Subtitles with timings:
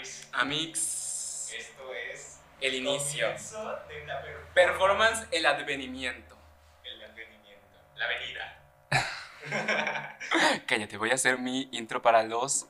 [0.00, 3.28] Amix, Amix, esto es el inicio.
[3.28, 6.38] de una per- Performance, el advenimiento.
[6.84, 8.56] el advenimiento, la venida.
[10.66, 12.66] Cállate, voy a hacer mi intro para los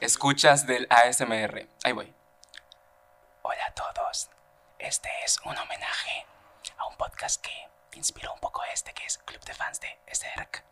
[0.00, 1.68] escuchas del ASMR.
[1.84, 2.14] Ahí voy.
[3.42, 4.30] Hola a todos.
[4.78, 6.24] Este es un homenaje
[6.78, 7.68] a un podcast que
[7.98, 10.64] inspiró un poco este, que es Club de Fans de SRC.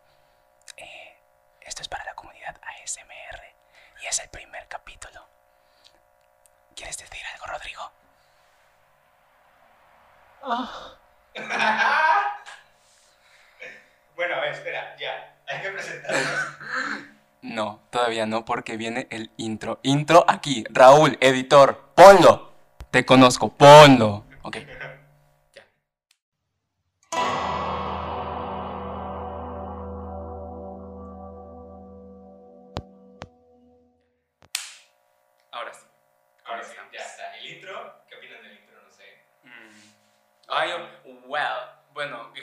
[0.77, 1.19] Eh,
[1.61, 3.55] esto es para la comunidad ASMR
[4.01, 5.27] y es el primer capítulo.
[6.75, 7.91] ¿Quieres decir algo, Rodrigo?
[14.15, 15.37] Bueno, a ver, espera, ya.
[15.47, 16.57] Hay que presentarnos.
[17.43, 19.79] No, todavía no, porque viene el intro.
[19.83, 20.65] Intro aquí.
[20.71, 22.51] Raúl, editor, ponlo.
[22.89, 24.25] Te conozco, ponlo.
[24.41, 24.57] Ok.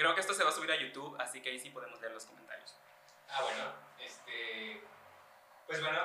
[0.04, 2.12] Creo que esto se va a subir a YouTube, así que ahí sí podemos leer
[2.12, 2.76] los comentarios.
[3.30, 4.82] Ah, bueno, este.
[5.66, 5.98] Pues bueno,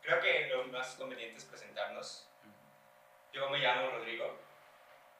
[0.00, 2.26] creo que lo más conveniente es presentarnos.
[3.30, 4.40] Yo me llamo Rodrigo.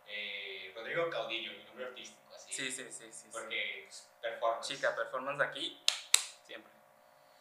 [0.07, 2.51] eh, Rodrigo Caudillo, mi nombre artístico, así.
[2.51, 3.29] Sí, sí, sí, sí.
[3.31, 4.69] Porque pues, performance.
[4.69, 5.79] Chica, performance aquí,
[6.47, 6.73] siempre.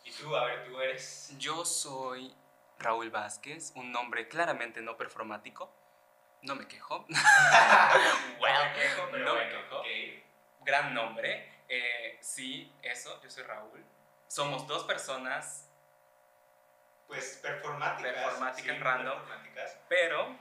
[0.03, 1.31] Y tú, a ver, tú eres.
[1.37, 2.35] Yo soy
[2.77, 5.73] Raúl Vázquez, un nombre claramente no performático.
[6.41, 7.05] No me quejo.
[7.09, 9.79] No me quejo, pero no me bueno, quejo.
[9.79, 10.26] ok.
[10.61, 11.51] Gran nombre.
[11.69, 13.83] Eh, sí, eso, yo soy Raúl.
[14.27, 15.69] Somos dos personas,
[17.07, 18.13] Pues performáticas.
[18.13, 19.17] Performáticas sí, random.
[19.19, 19.77] performáticas.
[19.87, 20.35] pero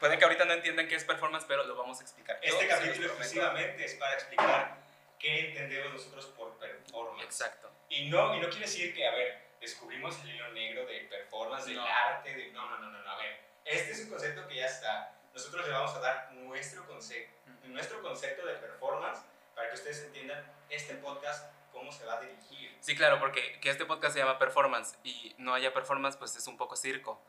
[0.00, 2.38] puede que ahorita no entiendan qué es performance, pero lo vamos a explicar.
[2.42, 4.76] Este capítulo exclusivamente es para explicar
[5.18, 7.24] qué entendemos nosotros por performance.
[7.24, 7.70] Exacto.
[7.88, 11.66] Y no, y no quiere decir que, a ver, descubrimos el hilo negro del performance,
[11.66, 11.86] del No.
[11.86, 12.52] arte, de...
[12.52, 13.40] No, no, no, no, no, a ver.
[13.64, 15.14] Este es un concepto que ya está.
[15.32, 17.28] Nosotros le vamos a dar nuestro, conce-
[17.64, 19.20] nuestro concepto de performance
[19.58, 22.76] para que ustedes entiendan este podcast, cómo se va a dirigir.
[22.80, 26.46] Sí, claro, porque que este podcast se llama performance y no haya performance, pues es
[26.46, 27.20] un poco circo.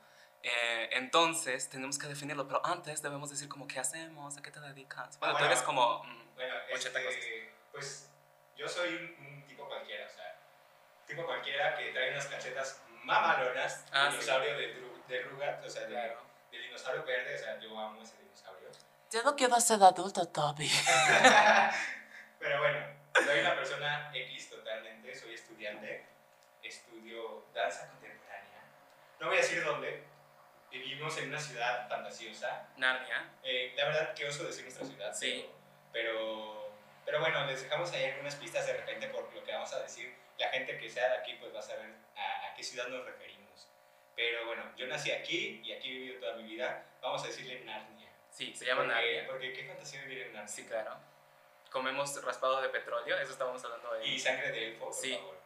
[0.44, 4.60] Eh, entonces, tenemos que definirlo, pero antes debemos decir como qué hacemos, a qué te
[4.60, 5.18] dedicas.
[5.18, 5.46] Bueno, Ah, tú bueno.
[5.48, 6.04] eres como...
[6.04, 8.10] mm, Bueno, 80 este, pues
[8.56, 10.38] yo soy un, un tipo cualquiera, o sea,
[11.08, 14.18] tipo cualquiera que trae unas cachetas mamalonas, Ah, de sí.
[14.20, 16.22] dinosaurio de, de Rugat, o sea, de, Claro.
[16.52, 18.70] de dinosaurio verde, o sea, yo amo ese dinosaurio.
[19.10, 20.70] Ya no quiero ser adulto, Toby.
[22.40, 22.80] Pero bueno,
[23.26, 26.06] soy una persona X totalmente, soy estudiante,
[26.64, 28.64] estudio danza contemporánea.
[29.20, 30.04] No voy a decir dónde,
[30.72, 32.68] vivimos en una ciudad fantasiosa.
[32.78, 33.30] Narnia.
[33.44, 35.50] Eh, la verdad que oso decir nuestra ciudad, Sí.
[35.92, 36.72] pero,
[37.06, 40.16] pero bueno, les dejamos ahí algunas pistas de repente por lo que vamos a decir.
[40.38, 43.06] La gente que sea de aquí pues va a saber a, a qué ciudad nos
[43.06, 43.68] referimos.
[44.16, 46.86] Pero bueno, yo nací aquí y aquí he vivido toda mi vida.
[47.02, 48.10] Vamos a decirle Narnia.
[48.30, 49.28] Sí, se llama porque, Narnia.
[49.28, 50.48] Porque qué fantasía vivir en Narnia.
[50.48, 50.98] Sí, claro.
[51.72, 54.08] Comemos raspado de petróleo, eso estábamos hablando de...
[54.08, 55.14] Y sangre de elfo, por Sí.
[55.14, 55.38] favor.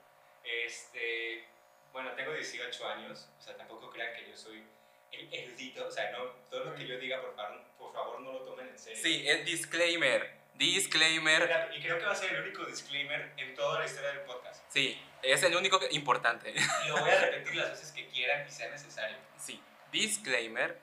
[0.44, 1.46] Este,
[1.92, 4.64] bueno, tengo 18 años, o sea, tampoco crean que yo soy
[5.12, 8.32] el erudito, o sea, no, todo lo que yo diga, por favor, por favor no
[8.34, 9.00] lo tomen en serio.
[9.02, 10.42] Sí, es disclaimer.
[10.56, 11.72] Disclaimer.
[11.76, 14.64] Y creo que va a ser el único disclaimer en toda la historia del podcast.
[14.70, 16.52] Sí, es el único importante.
[16.52, 19.18] Y lo voy a repetir las veces que quieran y sea necesario.
[19.38, 19.62] Sí,
[19.92, 20.78] disclaimer.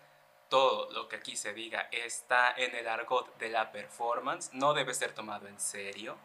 [0.50, 4.50] Todo lo que aquí se diga está en el argot de la performance.
[4.53, 6.19] No debe ser tomado en serio.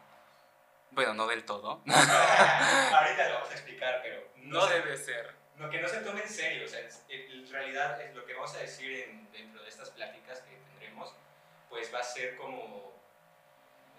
[0.90, 1.80] Bueno, no del todo.
[1.86, 5.34] Ahorita lo vamos a explicar, pero no, No se- debe ser.
[5.56, 6.64] no, que no se tome en serio.
[6.64, 10.40] O sea, en realidad es lo que vamos a decir en- dentro de estas pláticas
[10.42, 11.14] que tendremos,
[11.70, 12.92] pues va a ser como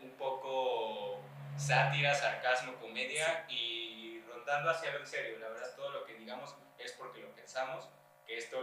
[0.02, 1.22] un poco
[1.58, 5.40] sátira, sarcasmo, comedia y rondando hacia lo en serio.
[5.40, 7.88] La verdad, todo lo que digamos es porque lo pensamos,
[8.26, 8.58] que esto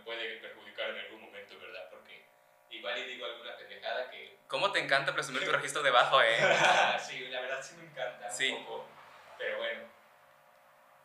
[0.00, 1.88] me puede perjudicar en algún momento, ¿verdad?
[1.90, 2.24] Porque
[2.70, 4.38] igual y digo alguna pendejada que...
[4.48, 6.36] ¿Cómo te encanta presumir tu registro de bajo, eh?
[7.06, 8.48] sí, la verdad sí me encanta Sí.
[8.50, 8.86] un poco,
[9.38, 9.82] pero bueno,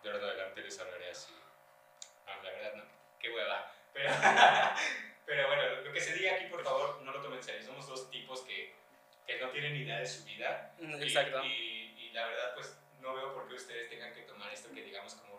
[0.03, 1.33] de ahora en adelante les hablaré así.
[2.25, 2.83] No, la verdad no,
[3.19, 3.71] qué hueva.
[3.93, 4.11] Pero,
[5.25, 7.63] pero bueno, lo que se diga aquí, por favor, no lo tomen en serio.
[7.65, 8.73] Somos dos tipos que,
[9.27, 10.73] que no tienen ni idea de su vida.
[10.79, 11.43] y- Exacto.
[11.43, 14.81] Y, y la verdad, pues no veo por qué ustedes tengan que tomar esto que
[14.83, 15.35] digamos como.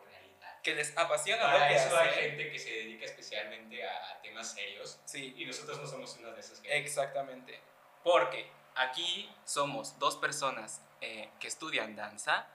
[0.66, 4.20] Que les apasiona lo Para que eso hay gente que se dedica especialmente a, a
[4.20, 6.76] temas serios Sí, y nosotros no somos una de esas gente.
[6.76, 7.60] exactamente.
[8.02, 12.48] Porque aquí somos dos personas eh, que estudian danza.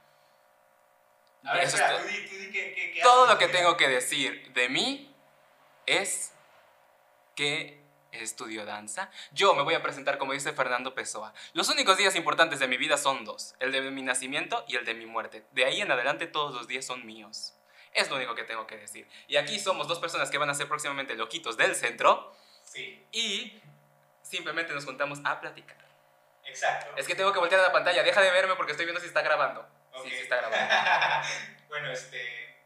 [1.46, 3.88] A ver, espera, tú di, tú di qué- qué- qué todo lo que tengo que
[3.88, 5.16] decir de mí
[5.86, 6.34] es
[7.36, 7.82] que
[8.12, 9.10] estudio danza.
[9.32, 11.34] Yo me voy a presentar como dice Fernando Pessoa.
[11.54, 14.84] Los únicos días importantes de mi vida son dos, el de mi nacimiento y el
[14.84, 15.46] de mi muerte.
[15.52, 17.54] De ahí en adelante todos los días son míos.
[17.94, 19.08] Es lo único que tengo que decir.
[19.28, 22.34] Y aquí somos dos personas que van a ser próximamente loquitos del centro.
[22.64, 23.62] Sí, Y
[24.22, 25.78] simplemente nos juntamos a platicar.
[26.46, 26.94] exacto.
[26.96, 28.02] Es que tengo que voltear a la pantalla.
[28.04, 29.68] Deja de verme porque estoy viendo si está grabando.
[29.94, 30.06] Ok.
[30.06, 31.28] Sí, sí está grabando.
[31.70, 32.64] bueno, este.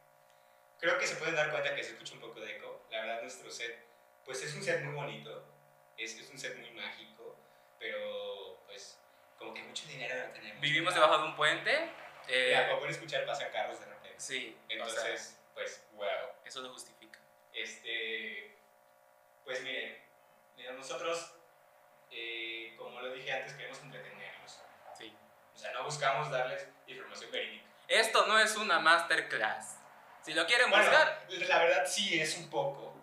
[0.79, 2.85] Creo que se pueden dar cuenta que se escucha un poco de eco.
[2.91, 3.83] La verdad, nuestro set,
[4.23, 5.43] pues es un set muy bonito.
[5.97, 7.35] Es, es un set muy mágico.
[7.79, 8.99] Pero, pues,
[9.39, 10.61] como que mucho dinero no tenemos.
[10.61, 11.89] Vivimos debajo de un puente.
[12.27, 13.87] eh, Ya, como pueden escuchar, pasan carros de
[14.17, 16.05] sí, o sea, Entonces, pues, wow.
[16.43, 17.19] eso lo justifica.
[17.53, 18.55] Este.
[19.43, 20.05] Pues miren,
[20.75, 21.33] nosotros,
[22.11, 24.59] eh, como lo dije antes, queremos entretenerlos.
[24.97, 25.15] Sí.
[25.53, 27.65] O sea, no buscamos darles información verídica.
[27.87, 29.77] Esto no es una masterclass.
[30.23, 32.95] Si lo quieren Bueno, buscar, la verdad sí es un poco.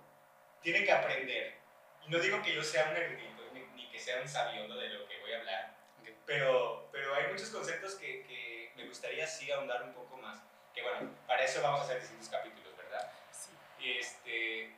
[0.61, 1.57] Tienen que aprender.
[2.05, 4.89] Y no digo que yo sea un erudito ni, ni que sea un sabiondo de
[4.89, 5.77] lo que voy a hablar.
[6.01, 6.09] Ok.
[6.27, 10.41] Pero, pero hay muchos conceptos que, que me gustaría sí ahondar un poco más.
[10.75, 13.11] Que bueno, para eso vamos a hacer distintos capítulos, ¿verdad?
[13.31, 13.51] sí.
[13.99, 14.75] Este,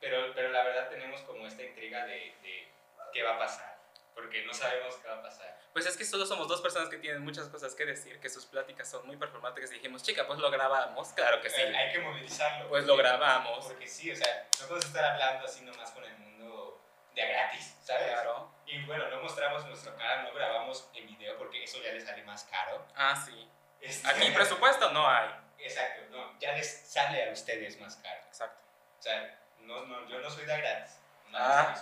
[0.00, 2.68] pero, pero la verdad tenemos como esta intriga de, de
[3.12, 3.76] qué va a pasar.
[4.14, 5.56] Porque no sabemos qué va a pasar.
[5.74, 8.46] Pues es que solo somos dos personas que tienen muchas cosas que decir, que sus
[8.46, 11.08] pláticas son muy performáticas y dijimos, chica, pues lo grabamos.
[11.10, 11.60] Claro que sí.
[11.60, 12.68] Eh, hay que movilizarlo.
[12.70, 13.66] Pues lo grabamos.
[13.66, 16.80] Porque sí, o sea, no podemos estar hablando así nomás con el mundo
[17.14, 18.06] de a gratis, ¿sabes?
[18.10, 18.50] Claro.
[18.64, 22.22] Y bueno, no mostramos nuestra cara, no grabamos en video porque eso ya les sale
[22.24, 22.86] más caro.
[22.94, 23.46] Ah, sí.
[23.86, 25.28] Este- Aquí presupuesto no hay.
[25.58, 28.20] Exacto, no, ya les sale a ustedes más caro.
[28.26, 28.60] Exacto.
[28.98, 30.98] O sea, no, no, yo no soy de gratis.
[31.30, 31.74] no Ah.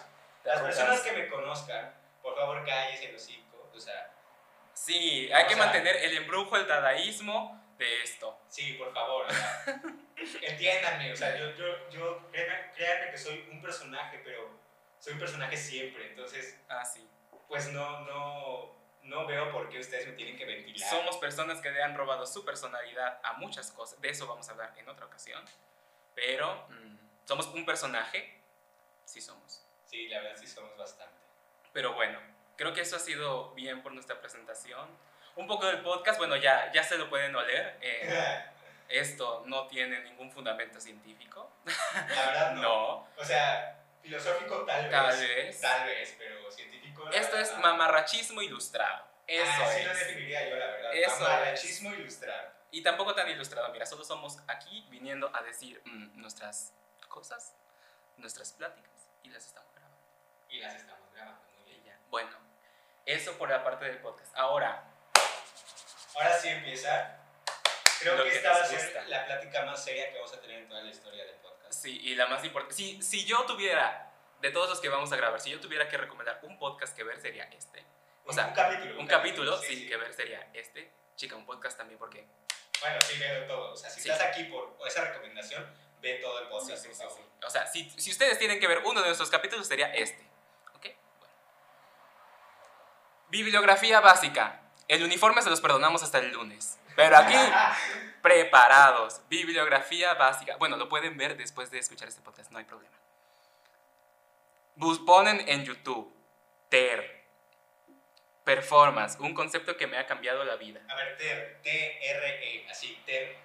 [0.45, 3.71] Las personas que me conozcan, por favor, cállese el hocico.
[3.75, 4.11] O sea,
[4.75, 8.39] Sí, hay que sea- mantener el embrujo, el dadaísmo de esto.
[8.49, 9.27] sí, por favor.
[9.27, 9.65] o sea,
[10.43, 14.51] entiéndanme, o sea, yo, yo, yo créanme, créanme que soy un personaje, pero
[14.99, 16.09] soy un personaje siempre.
[16.09, 17.09] Entonces, Ah, sí.
[17.49, 20.89] pues no, no, no veo por qué ustedes me tienen que ventilar.
[20.91, 24.01] Somos personas que le han robado su personalidad a muchas cosas.
[24.01, 25.45] De eso vamos a hablar en otra ocasión.
[26.15, 28.41] Pero, mm, ¿somos un personaje?
[29.05, 29.65] Sí somos.
[29.87, 31.15] Sí, la verdad sí somos bastante.
[31.73, 32.19] Pero bueno,
[32.57, 34.89] creo que eso ha sido bien por nuestra presentación.
[35.37, 37.77] Un poco del podcast, bueno, ya, ya se lo pueden oler.
[37.81, 38.45] eh,
[38.89, 41.51] esto no tiene ningún fundamento científico.
[41.95, 42.63] La verdad no.
[42.63, 44.91] No, O sea, filosófico tal vez.
[44.91, 45.61] tal vez.
[45.61, 46.84] Tal vez, pero científico.
[47.13, 49.05] Esto es mamarrachismo ilustrado.
[49.27, 49.99] Eso Ah, Así lo es.
[50.01, 50.91] definiría yo, la verdad.
[50.95, 52.51] Eso Mamarrachismo ilustrado.
[52.71, 53.69] Y tampoco tan ilustrado.
[53.73, 56.73] Mira, solo somos aquí viniendo a decir mm, nuestras
[57.09, 57.55] cosas,
[58.17, 59.99] nuestras pláticas y las estamos grabando.
[60.51, 61.85] Y las estamos grabando muy bien.
[61.85, 61.99] ya.
[62.11, 62.31] Bueno,
[63.07, 64.35] eso por la parte del podcast.
[64.37, 64.85] Ahora,
[66.17, 67.17] Ahora sí empieza.
[68.01, 70.41] Creo Lo que que esta va a ser la plática más seria que vamos a
[70.41, 71.73] tener en toda la historia del podcast.
[71.83, 72.75] sí, y la más importante.
[72.75, 74.13] Si, si yo tuviera,
[74.45, 77.03] de todos los que vamos a grabar, si yo tuviera que recomendar un podcast que
[77.03, 77.81] ver sería este.
[78.25, 79.01] O Un- sea, un capítulo.
[79.01, 79.89] Un capítulo, sí, sí, sí.
[79.89, 80.93] que ver sería este.
[81.17, 82.27] Chica, un podcast también porque...
[82.81, 83.73] Bueno, sí, veo todo.
[83.73, 84.11] O sea, si Sí.
[84.11, 85.67] estás aquí por esa recomendación,
[86.03, 86.85] ve todo el podcast.
[86.85, 87.03] sí, sí.
[87.43, 90.23] O sea, si, si ustedes tienen que ver uno de nuestros capítulos sería este.
[90.75, 90.87] ¿Ok?
[91.19, 91.35] Bueno.
[93.31, 94.61] Bibliografía básica.
[94.89, 96.79] El uniforme se los perdonamos hasta el lunes.
[96.97, 97.35] Pero aquí,
[98.23, 99.21] preparados.
[99.29, 100.57] Bibliografía básica.
[100.57, 102.95] Bueno, lo pueden ver después de escuchar este podcast, no hay problema.
[104.77, 106.13] Bus ponen en YouTube.
[106.69, 107.23] TER.
[108.45, 109.17] Performance.
[109.21, 110.81] Un concepto que me ha cambiado la vida.
[110.89, 113.37] A ver, TER, T-R-E, así, TER,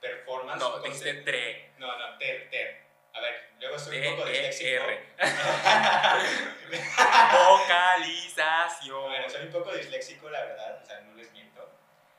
[0.00, 0.60] performance.
[0.60, 1.70] No, dijiste TRE.
[1.78, 2.82] No, no, TER, TER.
[3.12, 4.84] A ver, luego soy un poco disléxico.
[4.84, 5.06] T-E-R.
[7.48, 9.02] Vocalización.
[9.04, 11.70] bueno, soy un poco disléxico, la verdad, o sea, no les miento.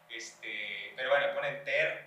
[0.10, 2.06] Este, pero bueno, ponen TER,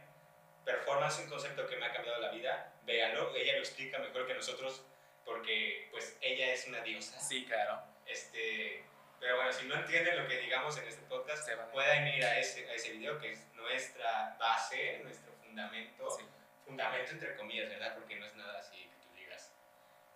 [0.65, 2.73] performance, un concepto que me ha cambiado la vida.
[2.85, 4.83] Véanlo, ella lo explica mejor que nosotros
[5.29, 7.21] porque, pues, ella es una diosa.
[7.21, 7.83] Sí, claro.
[8.07, 8.83] Este,
[9.21, 12.39] pero bueno, si no entienden lo que digamos en este podcast, Se pueden ir a
[12.39, 16.11] ese, a ese video que es nuestra base, nuestro fundamento.
[16.11, 16.25] Sí.
[16.65, 17.95] Fundamento entre comillas, ¿verdad?
[17.95, 19.53] Porque no es nada así que tú digas,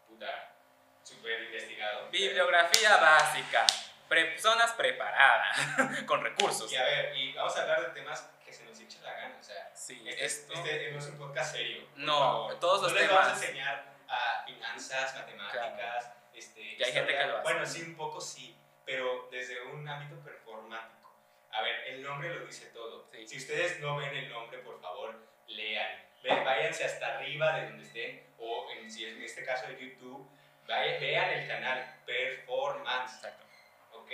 [0.08, 0.54] puta,
[1.02, 2.08] súper investigado.
[2.08, 3.66] Bibliografía básica.
[4.08, 5.58] Personas preparadas.
[6.06, 6.72] Con recursos.
[6.72, 9.36] Y a ver, y vamos a hablar de temas que se nos eche la gana,
[9.38, 10.54] o sea, Sí, este, esto.
[10.54, 11.86] este no es un podcast serio.
[11.96, 12.60] No, favor.
[12.60, 17.26] todos los no les vamos a enseñar a finanzas, matemáticas, este, Que hay gente que
[17.26, 17.42] lo hace.
[17.42, 21.10] Bueno, sí, un poco sí, pero desde un ámbito performático.
[21.50, 23.08] A ver, el nombre lo dice todo.
[23.12, 23.26] Sí.
[23.26, 26.02] Si ustedes no ven el nombre, por favor, lean.
[26.22, 30.28] Váyanse hasta arriba de donde estén, o en, si es en este caso de YouTube,
[30.68, 33.16] vayan, vean el canal Performance.
[33.16, 33.44] Exacto.
[33.92, 34.10] ¿Ok?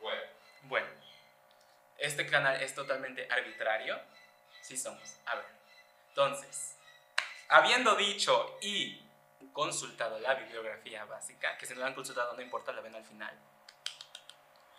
[0.00, 0.22] Bueno,
[0.62, 0.86] Bueno,
[1.98, 4.00] este canal es totalmente arbitrario.
[4.60, 5.18] Sí somos.
[5.26, 5.44] A ver.
[6.08, 6.76] Entonces,
[7.48, 9.00] habiendo dicho y
[9.52, 13.04] consultado la bibliografía básica, que si no la han consultado no importa, la ven al
[13.04, 13.36] final.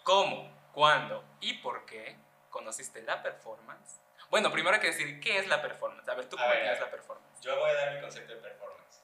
[0.04, 2.16] ¿Cómo, cuándo y por qué
[2.50, 4.00] conociste la performance?
[4.30, 6.08] Bueno, primero hay que decir, ¿qué es la performance?
[6.10, 6.80] A ver, ¿tú A cómo ver.
[6.80, 7.42] la performance?
[7.42, 9.02] Yo voy a dar mi concepto de performance.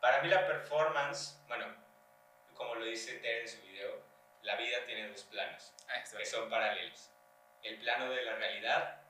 [0.00, 1.66] Para mí la performance, bueno,
[2.54, 4.00] como lo dice Ter en su video,
[4.42, 7.10] la vida tiene dos planos Ah, que son paralelos.
[7.62, 9.00] El plano de la realidad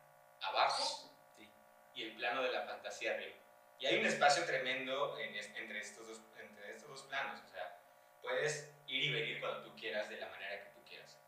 [0.41, 1.49] abajo Sí.
[1.95, 3.37] y el plano de la fantasía arriba.
[3.79, 7.41] Y hay un espacio tremendo en es- entre, estos dos, entre estos dos planos.
[7.45, 7.79] O sea,
[8.23, 11.19] puedes ir y venir cuando tú quieras, de la manera que tú quieras.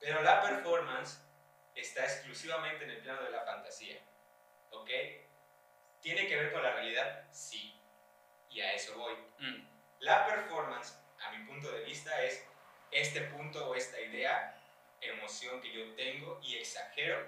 [0.00, 1.18] Pero la performance
[1.74, 4.00] está exclusivamente en el plano de la fantasía.
[4.70, 4.90] ¿Ok?
[6.00, 7.24] ¿Tiene que ver con la realidad?
[7.32, 7.78] Sí.
[8.50, 9.14] Y a eso voy.
[9.38, 9.66] Mm,
[10.00, 12.44] La performance, a mi punto de vista, es
[12.90, 14.54] este punto o esta idea,
[15.00, 17.26] emoción que yo tengo y exagero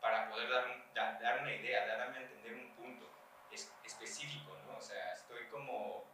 [0.00, 2.71] para poder dar, un- da- dar una idea, darme a entender un
[4.02, 4.76] específico, ¿no?
[4.76, 6.04] O sea, estoy como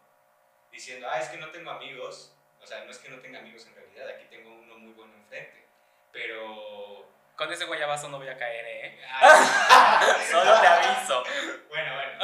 [0.70, 3.66] diciendo, ah, es que no tengo amigos, o sea, no es que no tenga amigos
[3.66, 5.66] en realidad, aquí tengo uno muy bueno enfrente,
[6.12, 7.08] pero...
[7.36, 9.00] Con ese guayabazo no voy a caer, ¿eh?
[9.08, 11.22] Ay, Solo te aviso.
[11.68, 12.18] Bueno, bueno,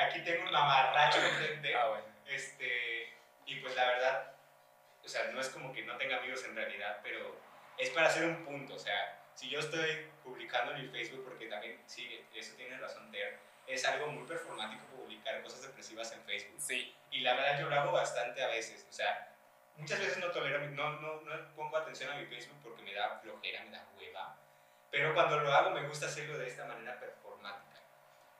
[0.00, 1.74] aquí tengo un mamarracho enfrente.
[1.76, 2.06] Ah, bueno.
[2.26, 3.14] Este,
[3.46, 4.32] y pues la verdad,
[5.04, 7.40] o sea, no es como que no tenga amigos en realidad, pero
[7.78, 8.74] es para hacer un punto.
[8.74, 13.12] O sea, si yo estoy publicando en mi Facebook, porque también, sí, eso tiene razón
[13.12, 16.60] Ter, es algo muy performático publicar cosas depresivas en Facebook.
[16.60, 16.94] Sí.
[17.10, 18.86] Y la verdad yo lo hago bastante a veces.
[18.88, 19.32] O sea,
[19.76, 23.18] muchas veces no tolero, no, no, no pongo atención a mi Facebook porque me da
[23.20, 24.36] flojera, me da hueva.
[24.90, 27.80] Pero cuando lo hago me gusta hacerlo de esta manera performática.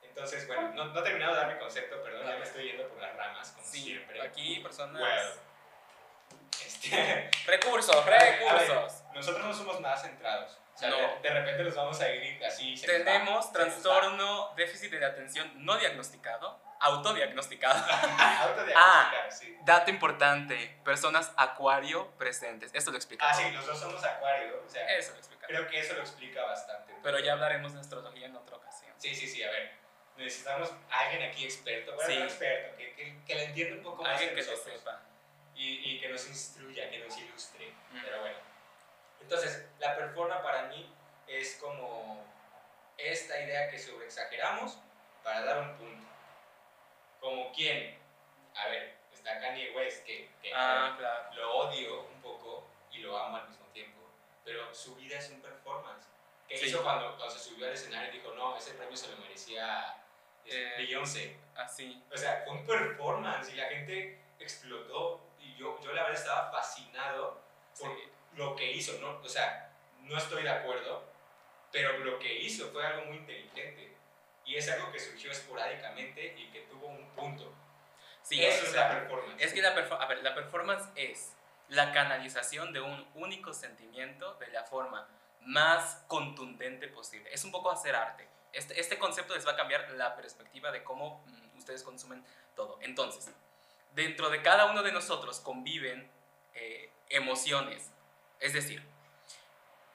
[0.03, 2.87] Entonces, bueno, no, no he terminado de dar mi concepto, perdón, ya me estoy yendo
[2.87, 4.19] por las ramas, como Sí, siempre.
[4.21, 4.99] aquí personas...
[4.99, 5.29] Bueno,
[6.65, 9.03] este, Recursos, a ver, recursos.
[9.13, 10.57] nosotros no somos nada centrados.
[10.77, 10.97] O sea, No.
[10.97, 12.77] de, de repente nos vamos a ir así.
[12.77, 13.65] se va, Tenemos se va.
[13.65, 17.79] trastorno déficit de atención no diagnosticado, autodiagnosticado.
[18.41, 19.57] Autodiagnosticar, sí.
[19.65, 22.69] Dato importante, personas acuario presentes.
[22.75, 23.27] Esto lo explica.
[23.27, 23.41] Ah, todo.
[23.47, 24.61] sí, los dos somos acuario.
[24.65, 25.47] O sea, Eso lo explica.
[25.47, 26.93] creo que eso lo explica bastante.
[27.01, 28.93] Pero ya hablaremos de astrología en otra ocasión.
[28.99, 29.71] Sí, sí, sí, a ver.
[30.17, 32.17] Necesitamos a alguien aquí experto, bueno, Sí.
[32.19, 34.75] no experto, que, que, que le entienda un poco más Alguien que lo nosotros.
[34.79, 35.01] sepa.
[35.55, 37.71] y, y que nos instruya, que nos ilustre.
[37.91, 38.01] Mm.
[38.03, 38.37] Pero bueno.
[39.21, 40.93] Entonces, la performance para mí
[41.27, 42.23] es como
[42.97, 44.77] esta idea que sobreexageramos
[45.23, 46.07] para dar un punto.
[47.19, 47.97] Como quién?
[48.55, 51.33] A ver, está Kanye West, que, que Ah, claro.
[51.35, 53.99] lo odio un poco y lo amo al mismo tiempo,
[54.45, 56.05] pero su vida es un performance.
[56.47, 56.67] ¿Qué Sí.
[56.67, 59.93] hizo cuando, cuando se subió al escenario y dijo, no, ese premio se lo merecía
[60.49, 61.37] Eh, Beyoncé?
[61.57, 62.01] Así.
[62.09, 66.49] O sea, fue un performance y la gente explotó y yo, yo la verdad estaba
[66.53, 67.41] fascinado
[67.77, 68.03] por Sí.
[68.37, 69.19] Lo que hizo, ¿no?
[69.23, 69.71] O sea,
[70.03, 71.03] no estoy de acuerdo,
[71.71, 73.93] pero lo que hizo fue algo muy inteligente
[74.45, 77.53] y es algo que surgió esporádicamente y que tuvo un punto.
[78.23, 79.41] Sí, Eso es sea, la performance.
[79.43, 81.33] Es que la, perfo- a ver, la performance es
[81.69, 85.07] la canalización de un único sentimiento de la forma
[85.41, 87.29] más contundente posible.
[87.33, 88.27] Es un poco hacer arte.
[88.53, 92.25] Este, este concepto les va a cambiar la perspectiva de cómo mm, ustedes consumen
[92.55, 92.77] todo.
[92.81, 93.29] Entonces,
[93.93, 96.09] dentro de cada uno de nosotros conviven
[96.53, 97.91] eh, emociones.
[98.39, 98.83] Es decir,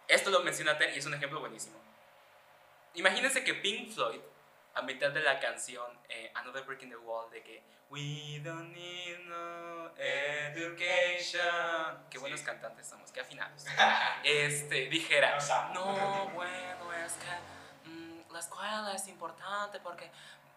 [0.08, 1.78] esto lo menciona Ter y es un ejemplo buenísimo.
[2.94, 4.20] Imagínense que Pink Floyd,
[4.74, 8.74] a mitad de la canción eh, Another Brick in the Wall, de que We don't
[8.74, 11.42] need no education.
[12.10, 12.46] Qué buenos Sí.
[12.46, 13.64] cantantes somos, qué afinados.
[14.24, 15.38] Este, dijera,
[15.74, 20.10] no, bueno, es que mm, la escuela es importante porque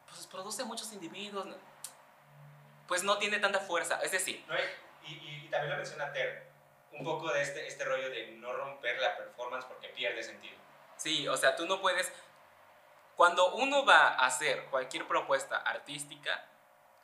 [0.10, 1.48] pues, produce muchos individuos.
[2.88, 4.00] Pues no tiene tanta fuerza.
[4.04, 6.48] Es decir, No, y, y- y también lo menciona Ter,
[6.98, 10.56] un poco de este, este rollo de no romper la performance porque pierde sentido.
[10.98, 12.12] Sí, o sea, tú no puedes...
[13.16, 16.46] Cuando uno va a hacer cualquier propuesta artística,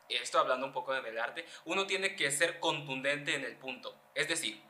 [0.10, 3.96] esto hablando un poco del arte, uno tiene que ser contundente en el punto.
[4.14, 4.62] Es decir,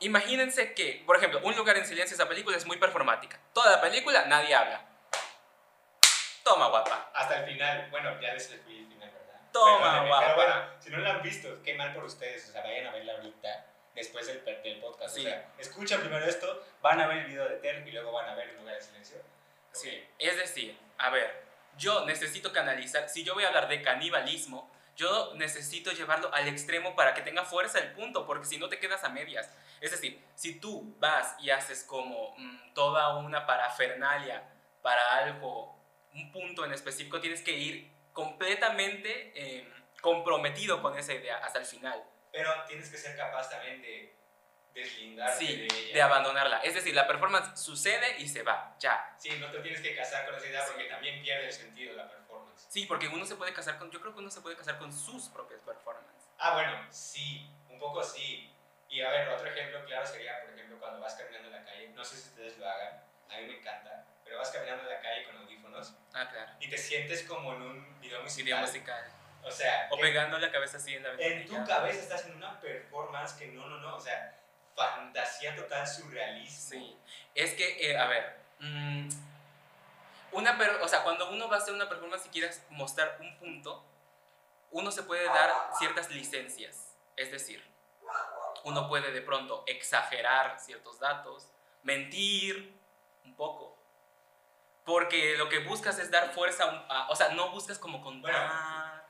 [0.00, 3.40] imagínense que, por ejemplo, Un lugar en silencio, esa película es muy performática.
[3.52, 4.86] Toda la película nadie habla.
[6.44, 7.10] Toma, guapa.
[7.14, 9.10] Hasta el final, bueno, ya les fui el final.
[9.54, 10.24] Toma, Perdónenme, guapa.
[10.24, 12.92] Pero bueno, si no la han visto, qué mal por ustedes, o sea, vayan a
[12.92, 15.14] verla ahorita, después del, del podcast.
[15.14, 15.20] Sí.
[15.20, 18.28] O sea, escuchan primero esto, van a ver el video de Ter y luego van
[18.28, 19.16] a ver el lugar de silencio.
[19.70, 21.44] Sí, es decir, a ver,
[21.78, 26.96] yo necesito canalizar, si yo voy a hablar de canibalismo, yo necesito llevarlo al extremo
[26.96, 29.50] para que tenga fuerza el punto, porque si no te quedas a medias.
[29.80, 34.44] Es decir, si tú vas y haces como mm, toda una parafernalia
[34.82, 35.76] para algo,
[36.12, 39.68] un punto en específico, tienes que ir completamente eh,
[40.00, 42.02] comprometido con esa idea hasta el final.
[42.32, 44.14] Pero tienes que ser capaz también de
[44.72, 45.94] deslindarte Sí, de ella.
[45.94, 46.58] de abandonarla.
[46.60, 49.14] Es decir, la performance sucede y se va, ya.
[49.18, 52.08] Sí, no te tienes que casar con esa idea porque también pierde el sentido la
[52.08, 52.66] performance.
[52.70, 54.92] Sí, porque uno se puede casar con, yo creo que uno se puede casar con
[54.92, 56.22] sus propias performances.
[56.38, 58.50] Ah, bueno, sí, un poco sí.
[58.88, 61.88] Y a ver, otro ejemplo claro sería, por ejemplo, cuando vas caminando en la calle,
[61.90, 65.00] no sé si ustedes lo hagan, a mí me encanta, pero vas caminando en la
[65.00, 65.53] calle con audífonos
[66.12, 66.52] Ah, claro.
[66.60, 68.44] y te sientes como en un video musical.
[68.44, 69.04] Video musical.
[69.42, 71.58] O sea, O pegando la cabeza así en la en ventanilla.
[71.60, 74.38] tu cabeza estás en una performance que no, no, no, o sea,
[74.74, 76.70] fantasía total, surrealismo.
[76.70, 76.96] Sí.
[77.34, 78.36] Es que, eh, a ver.
[78.60, 79.08] mm,
[80.32, 83.36] una per- o sea, cuando uno va a hacer una performance y quieres mostrar un
[83.38, 83.84] punto,
[84.70, 86.96] uno se puede dar ciertas licencias.
[87.16, 87.62] Es decir,
[88.64, 91.48] uno puede de pronto exagerar ciertos datos,
[91.82, 92.74] mentir
[93.24, 93.73] un poco.
[94.84, 99.04] Porque lo que buscas es dar fuerza, a o sea, no buscas como contar.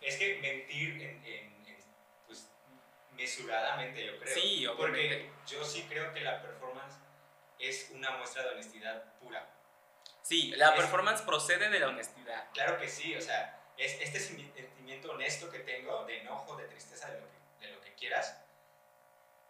[0.00, 1.84] Es que mentir en, en- en,
[2.26, 2.48] pues,
[3.12, 4.34] mesuradamente, yo creo.
[4.34, 5.30] Sí, Porque obviamente.
[5.46, 6.96] yo sí creo que la performance
[7.58, 9.46] es una muestra de honestidad pura.
[10.22, 12.48] Sí, la Es- performance procede de la honestidad.
[12.54, 17.10] Claro que sí, o sea, es este sentimiento honesto que tengo, de enojo, de tristeza,
[17.10, 18.38] de lo que, de lo que quieras,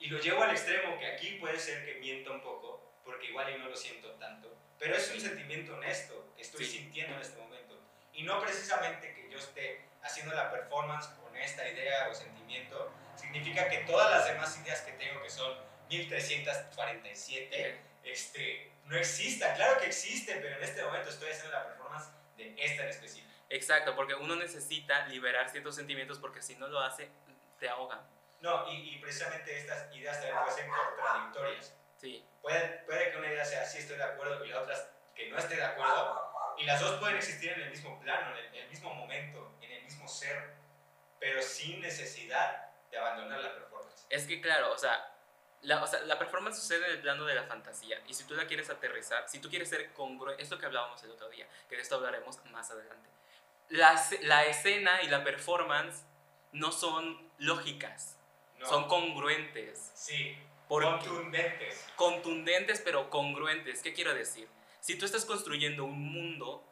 [0.00, 3.50] y lo llevo al extremo, que aquí puede ser que mienta un poco, porque igual
[3.52, 6.78] yo no lo siento tanto, pero es un sentimiento honesto que estoy Sí.
[6.78, 7.78] sintiendo en este momento.
[8.12, 13.68] Y no precisamente que yo esté haciendo la performance con esta idea o sentimiento, significa
[13.68, 15.56] que todas las demás ideas que tengo, que son
[15.88, 19.54] 1347, este, no existan.
[19.54, 23.30] Claro que existen, pero en este momento estoy haciendo la performance de esta en específico.
[23.50, 27.08] Exacto, porque uno necesita liberar ciertos sentimientos porque si no lo hace,
[27.60, 28.00] te ahogan.
[28.40, 31.74] No, y, y precisamente estas ideas también pueden ser contradictorias.
[32.02, 34.76] Sí, Puede, puede que una idea sea sí estoy de acuerdo y la otra
[35.14, 36.30] que no esté de acuerdo.
[36.58, 39.54] Y las dos pueden existir en el mismo plano, en el, en el mismo momento,
[39.62, 40.52] en el mismo ser,
[41.20, 44.04] pero sin necesidad de abandonar la performance.
[44.10, 45.08] es que claro, o sea,
[45.62, 48.34] la, o sea, la performance sucede en el plano de la fantasía y si tú
[48.34, 51.46] la quieres aterrizar, si tú quieres ser congruente, es lo que hablábamos el otro día,
[51.68, 53.08] que de esto hablaremos más adelante.
[53.68, 56.02] La, la escena y la performance
[56.50, 58.16] no son lógicas,
[58.58, 58.66] No.
[58.66, 59.92] son congruentes.
[59.94, 60.36] Sí,
[60.72, 61.86] Porque- contundentes.
[61.96, 63.82] contundentes pero congruentes.
[63.82, 64.48] ¿Qué quiero decir?
[64.80, 66.64] Si tú estás construyendo un mundo,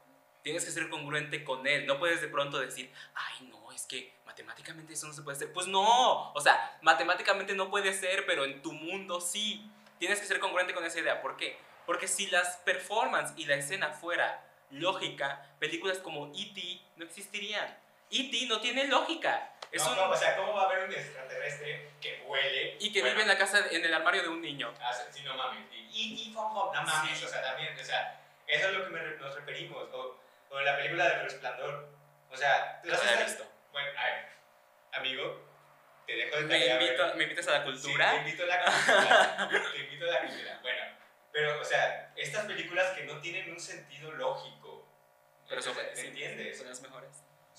[0.42, 1.86] tienes que ser congruente con él.
[1.86, 5.52] No puedes de pronto decir, ay, no, es que matemáticamente eso no se puede hacer.
[5.52, 9.70] Pues no, o sea, matemáticamente no puede ser, pero en tu mundo sí.
[9.98, 11.20] Tienes que ser congruente con esa idea.
[11.20, 11.58] ¿Por qué?
[11.84, 16.80] Porque si las performances y la escena fuera lógica, películas como E.T.
[16.96, 17.76] no existirían.
[18.10, 18.46] E.T.
[18.48, 19.52] no tiene lógica.
[19.70, 20.10] Es No, un- ¿cómo?
[20.12, 22.76] O sea, ¿cómo va a haber un extraterrestre que huele?
[22.80, 24.74] y que Bueno, vive en la casa, en el armario de un niño.
[24.80, 25.64] Ah, sí, no mames.
[25.92, 27.24] Y, y, no mames, Sí.
[27.24, 29.88] o sea, también, o sea, eso es lo que me nos referimos.
[29.92, 30.20] O,
[30.50, 31.88] o la película de Resplandor.
[32.30, 33.46] O sea, tú No has la visto-.
[33.72, 34.26] Bueno, a ver,
[34.92, 35.40] amigo,
[36.06, 36.74] te dejo de Me, tarea.
[36.78, 36.82] ver.
[36.82, 38.10] invito, me invitas a la Sí, cultura.
[38.10, 39.48] te invito a la cultura.
[39.72, 40.58] te invito a la cultura.
[40.62, 40.84] Bueno,
[41.32, 44.88] pero, o sea, estas películas que no tienen un sentido lógico.
[45.48, 46.58] pero son, ¿me sí, entiendes?
[46.58, 47.10] son las mejores.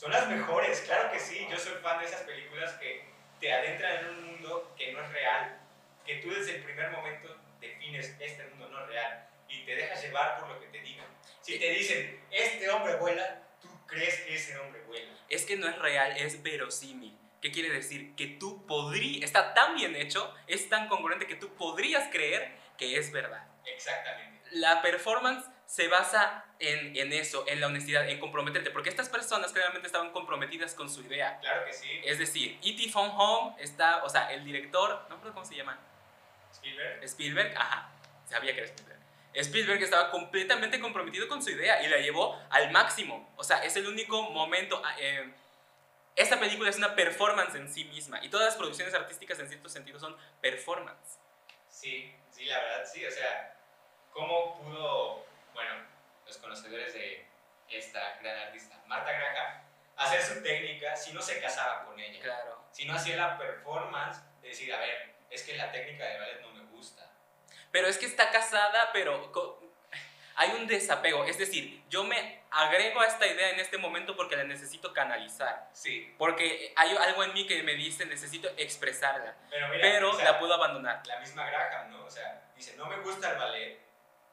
[0.02, 1.48] Son las mejores, claro que sí.
[1.48, 3.06] Yo soy fan de esas películas que
[3.40, 5.60] te adentran en un mundo que no es real.
[6.04, 10.02] Que tú desde el primer momento defines este mundo no es real y te dejas
[10.02, 11.06] llevar por lo que te digan.
[11.42, 15.14] Si te dicen, este hombre vuela, tú crees que ese hombre vuela.
[15.30, 17.16] Es que no es real, es verosímil.
[17.40, 18.16] ¿Qué quiere decir?
[18.16, 22.98] Que tú podrías, está tan bien hecho, es tan congruente que tú podrías creer que
[22.98, 23.48] es verdad.
[23.68, 24.42] Exactamente.
[24.50, 29.54] La performance se basa en, en eso, en la honestidad, en comprometerte, porque estas personas
[29.54, 31.40] claramente estaban comprometidas con su idea.
[31.40, 31.90] Claro que sí.
[32.04, 32.90] Es decir, E.T.
[32.90, 35.80] Phone Home está, o sea, el director, no recuerdo cómo se llama,
[36.52, 37.02] Spielberg.
[37.06, 37.90] Spielberg, ajá,
[38.26, 39.00] sabía que era Spielberg.
[39.34, 43.34] Spielberg estaba completamente comprometido con su idea y la llevó al máximo.
[43.38, 44.82] O sea, es el único momento.
[44.84, 45.34] ah, eh,
[46.18, 49.70] esta película es una performance en sí misma y todas las producciones artísticas en cierto
[49.70, 51.18] sentido son performance.
[51.70, 53.06] Sí, sí, la verdad sí.
[53.06, 53.56] O sea,
[54.12, 55.76] ¿cómo pudo, bueno,
[56.26, 57.26] los conocedores de
[57.70, 59.62] esta gran artista, Marta Graham,
[59.98, 62.22] hacer su técnica si no se casaba con ella?
[62.22, 62.64] Claro.
[62.72, 66.42] Si no hacía la performance de decir, a ver, es que la técnica de ballet
[66.42, 67.10] no me gusta.
[67.72, 69.32] Pero es que está casada, pero
[70.36, 71.26] hay un desapego.
[71.26, 75.70] Es decir, yo me agrego a esta idea en este momento porque la necesito canalizar.
[75.74, 79.36] Sí, Porque hay algo en mí que me dice necesito expresarla.
[79.50, 81.06] pero mira, Pero o sea, la puedo abandonar.
[81.06, 82.06] la misma Graham, ¿no?
[82.06, 83.80] O sea, dice, no me gusta el ballet,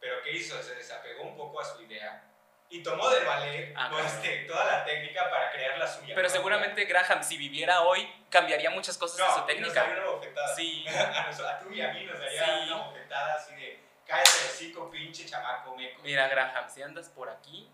[0.01, 0.61] pero ¿qué hizo?
[0.63, 2.25] Se desapegó un poco a su idea
[2.71, 4.19] y tomó del ballet Ah, pues, claro.
[4.23, 6.15] este, toda la técnica para crear la suya.
[6.15, 9.81] Pero seguramente Graham, si viviera hoy, cambiría muchas cosas no, en su nos técnica.
[9.83, 10.55] daría una bofetada.
[10.55, 12.51] Sí, a, nos- a tú y a mí nos daría Sí.
[12.73, 16.01] una bofetada así de cállate el hocico, pinche chamaco meco.
[16.03, 17.71] mira Graham, si andas por aquí,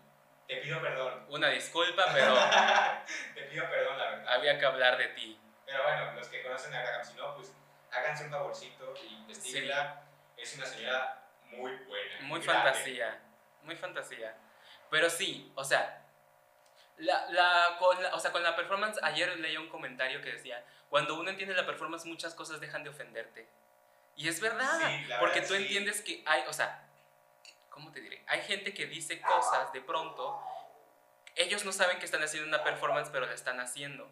[0.47, 1.25] Te pido perdón.
[1.29, 2.33] una disculpa, pero
[3.33, 4.33] Te pido perdón, la verdad.
[4.33, 5.39] había que hablar de ti.
[5.65, 7.51] Pero bueno, los que conocen a Graham, si no, pues
[7.91, 10.01] háganse un favorcito y investiguenla.
[10.37, 11.21] Es una señora
[11.57, 12.19] muy buena.
[12.21, 12.63] Muy grande.
[12.71, 13.21] fantasía,
[13.63, 14.35] muy fantasía.
[14.89, 16.01] Pero sí, o sea,
[16.97, 20.63] la, la- con la- o sea, con la performance, ayer leí un comentario que decía,
[20.89, 23.47] cuando uno entiende la performance, muchas cosas dejan de ofenderte.
[24.15, 25.61] Y es verdad, Sí, porque verdad, tú sí.
[25.63, 26.87] entiendes que hay, o sea,
[27.69, 28.23] ¿cómo te diré?
[28.27, 30.41] Hay gente que dice cosas de pronto,
[31.35, 34.09] ellos no saben que están haciendo una performance, pero la están haciendo.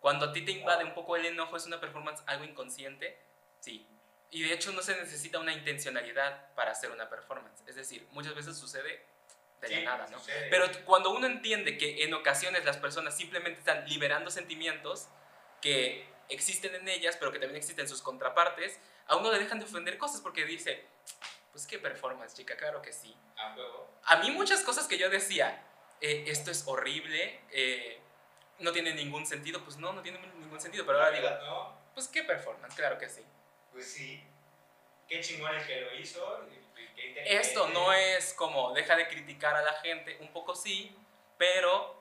[0.00, 3.18] Cuando a ti te invade un poco el enojo, es una performance algo inconsciente,
[3.60, 3.86] sí.
[4.30, 7.62] Y de hecho no se necesita una intencionalidad para hacer una performance.
[7.66, 9.04] Es decir, muchas veces sucede
[9.60, 10.18] de la nada, ¿no?
[10.50, 15.08] Pero cuando uno entiende que en ocasiones las personas simplemente están liberando sentimientos
[15.60, 19.64] que existen en ellas, pero que también existen sus contrapartes, a uno le dejan de
[19.64, 20.84] ofender cosas porque dice,
[21.50, 23.14] pues qué performance, chica, claro que sí.
[24.04, 25.62] A mí muchas cosas que yo decía,
[26.00, 28.00] eh, esto es horrible, eh,
[28.60, 31.28] no tiene ningún sentido, pues no, no tiene ningún sentido, pero ahora digo,
[31.94, 33.24] pues qué performance, claro que sí.
[33.72, 34.22] Pues sí,
[35.08, 36.46] qué chingón el que lo hizo.
[37.24, 40.96] Esto no es como deja de criticar a la gente, un poco sí,
[41.38, 42.00] pero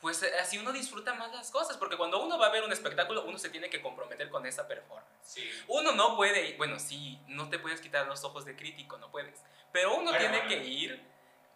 [0.00, 3.24] pues así uno disfruta más las cosas, porque cuando uno va a ver un espectáculo,
[3.24, 5.38] uno se tiene que comprometer con esa performance.
[5.68, 9.42] Uno no puede, bueno, sí, no te puedes quitar los ojos de crítico, no puedes,
[9.72, 11.02] pero uno tiene que ir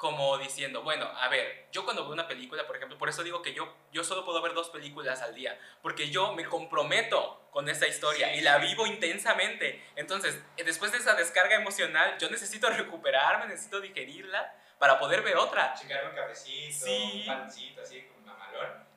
[0.05, 3.41] como diciendo, bueno, a ver, yo cuando veo una película, por ejemplo, por eso digo
[3.41, 7.71] que yo, yo solo puedo ver dos películas al día, porque yo me comprometo con
[7.71, 9.83] esa historia y la vivo intensamente.
[9.97, 15.73] Entonces, después de esa descarga emocional, yo necesito recuperarme, necesito digerirla para poder ver otra.
[15.73, 18.07] Checar un cafecito, un pancito, así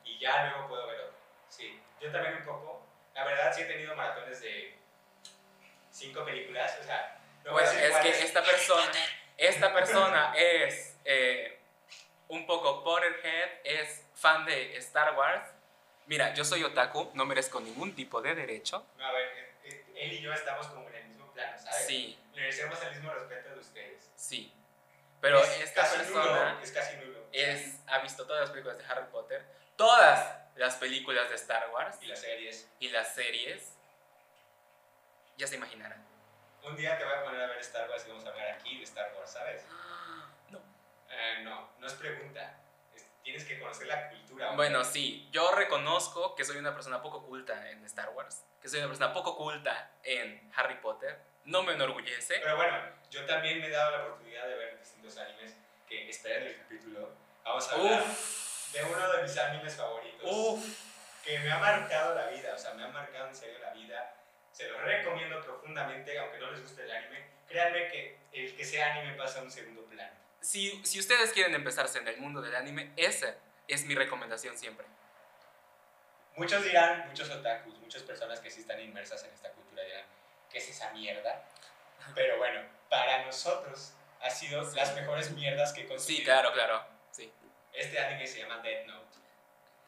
[0.04, 1.16] y ya luego puedo ver otro.
[1.48, 2.86] Sí, yo también un poco.
[3.14, 4.76] La verdad sí he tenido maratones de
[5.90, 7.18] cinco películas, o sea...
[7.46, 8.92] No pues es que esta persona,
[9.38, 11.58] esta persona es eh,
[12.28, 15.48] un poco Potterhead, es fan de Star Wars.
[16.06, 18.86] Mira, yo soy otaku, no merezco ningún tipo de derecho.
[18.96, 21.86] No, a ver, eh, eh, él y yo estamos como en el mismo plano, ¿sabes?
[21.86, 22.18] Sí.
[22.34, 24.10] Merecemos el mismo respeto de ustedes.
[24.16, 24.52] Sí.
[25.20, 27.26] Pero esta persona es casi nulo.
[27.32, 29.44] Es, ha visto todas las películas de Harry Potter,
[29.76, 31.96] todas las películas de Star Wars.
[32.00, 32.68] Y las series.
[32.80, 33.72] Y las series.
[35.36, 36.04] Ya se imaginarán.
[36.62, 38.78] Un día te voy a poner a ver Star Wars y vamos a hablar aquí
[38.78, 39.62] de Star Wars, ¿sabes?
[41.18, 41.24] No.
[41.24, 42.54] Eh, no, no es pregunta.
[43.22, 44.52] tienes que conocer la cultura.
[44.52, 45.28] Bueno, sí.
[45.32, 48.44] Yo reconozco que soy una persona poco culta en Star Wars.
[48.62, 51.18] Que soy una persona poco culta en Harry Potter.
[51.44, 52.40] No me enorgullece.
[52.40, 52.78] Pero bueno,
[53.10, 55.56] yo también me he dado la oportunidad de ver distintos animes
[55.88, 57.10] que esperen el capítulo.
[57.44, 58.04] Vamos a hablar
[58.72, 60.64] de uno de mis animes favoritos.
[61.24, 64.14] Que me ha marcado la vida, o sea, me ha marcado en serio la vida.
[64.52, 67.26] Se lo recomiendo profundamente, aunque no les guste el anime.
[67.48, 70.12] Créanme que el que sea anime pasa a un segundo plano.
[70.40, 73.34] Si, si ustedes quieren empezarse en el mundo del anime, esa
[73.66, 74.86] es mi recomendación siempre.
[76.36, 80.04] Muchos dirán, muchos otakus, muchas personas que sí están inmersas en esta cultura dirán,
[80.50, 81.44] ¿qué es esa mierda?
[82.14, 86.18] Pero bueno, para nosotros ha sido las mejores mierdas que he consumido.
[86.18, 86.86] Sí, claro, claro.
[87.10, 87.32] Sí.
[87.72, 89.18] Este anime se llama Dead Note.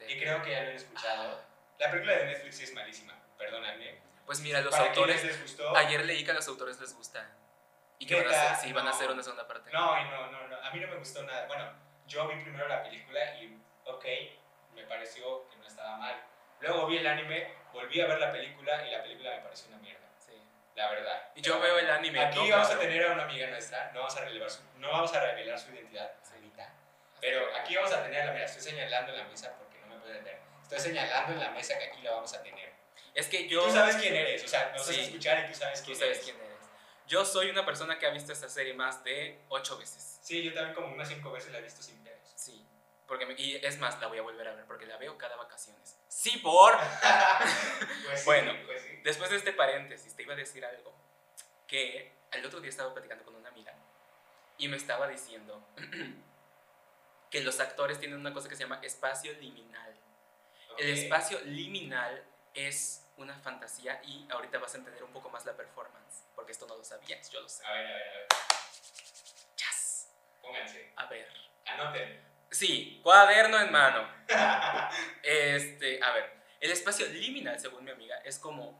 [0.08, 1.40] y creo que ya lo han escuchado.
[1.78, 3.98] La película de Netflix es malísima, perdóname.
[4.26, 5.24] Pues mira, los autores.
[5.24, 5.76] Les gustó?
[5.76, 7.28] Ayer leí que a los autores les gusta.
[8.00, 9.70] Y que van a, hacer, sí, van a hacer una segunda parte.
[9.70, 10.56] No, no, no, no.
[10.56, 11.46] A mí no me gustó nada.
[11.46, 11.70] Bueno,
[12.08, 14.04] yo vi primero la película y, ok,
[14.74, 16.16] me pareció que no estaba mal.
[16.60, 19.78] Luego vi el anime, volví a ver la película y la película me pareció una
[19.78, 20.10] mierda
[20.80, 21.22] la verdad.
[21.34, 22.20] Y yo veo el anime.
[22.20, 25.12] Aquí vamos a tener a una amiga nuestra, no vamos a, revelar su, no vamos
[25.14, 26.72] a revelar su identidad ahorita,
[27.20, 30.00] pero aquí vamos a tener la mira, estoy señalando en la mesa porque no me
[30.00, 30.38] pueden ver.
[30.62, 32.70] Estoy señalando en la mesa que aquí la vamos a tener.
[33.12, 33.64] Es que yo...
[33.64, 36.18] Tú sabes quién eres, o sea, nos vas a escuchar y tú sabes quién, eres.
[36.20, 36.49] quién eres.
[37.10, 40.20] Yo soy una persona que ha visto esta serie más de ocho veces.
[40.22, 42.32] Sí, yo también como unas cinco veces la he visto sin pedos.
[42.36, 42.64] Sí.
[43.08, 45.98] Porque y es más, la voy a volver a ver porque la veo cada vacaciones.
[46.06, 46.78] Sí, por.
[48.06, 50.94] pues bueno, pues después de este paréntesis, te iba a decir algo.
[51.66, 53.74] Que el otro día estaba platicando con una amiga
[54.56, 55.66] y me estaba diciendo
[57.30, 59.98] que los actores tienen una cosa que se llama espacio liminal.
[60.78, 65.56] El espacio liminal es una fantasía y ahorita vas a entender un poco más la
[65.56, 67.64] performance, porque esto no lo sabías, yo lo sé.
[67.66, 68.28] A ver, a ver, a ver.
[69.56, 70.08] Yes.
[70.40, 70.92] Pónganse.
[70.96, 71.28] A ver.
[71.66, 72.30] Anoten.
[72.50, 74.08] Sí, cuaderno en mano.
[75.22, 78.78] este, a ver, el espacio liminal, según mi amiga, es como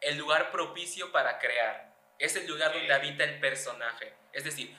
[0.00, 1.94] el lugar propicio para crear.
[2.18, 4.12] Es el lugar donde habita el personaje.
[4.32, 4.76] Es decir,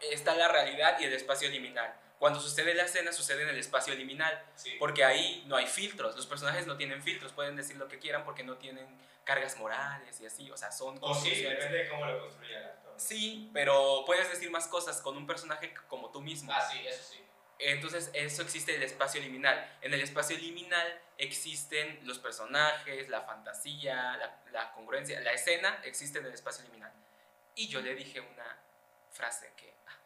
[0.00, 1.94] está la realidad y el espacio liminal.
[2.18, 4.42] Cuando sucede la escena, sucede en el espacio liminal.
[4.78, 6.16] Porque ahí no hay filtros.
[6.16, 7.32] Los personajes no tienen filtros.
[7.32, 8.86] Pueden decir lo que quieran porque no tienen
[9.24, 10.50] cargas morales y así.
[10.50, 10.98] O sea, son.
[11.00, 12.94] O sí, depende de cómo lo construye el actor.
[12.96, 16.52] Sí, pero puedes decir más cosas con un personaje como tú mismo.
[16.52, 17.24] Ah, sí, eso sí.
[17.60, 19.78] Entonces, eso existe el espacio liminal.
[19.80, 24.16] En el espacio liminal existen los personajes, la fantasía,
[24.52, 26.92] la, congruencia, la escena existe en el espacio liminal.
[27.56, 28.56] Y yo le dije una
[29.10, 29.74] frase que...
[29.86, 29.98] Ah,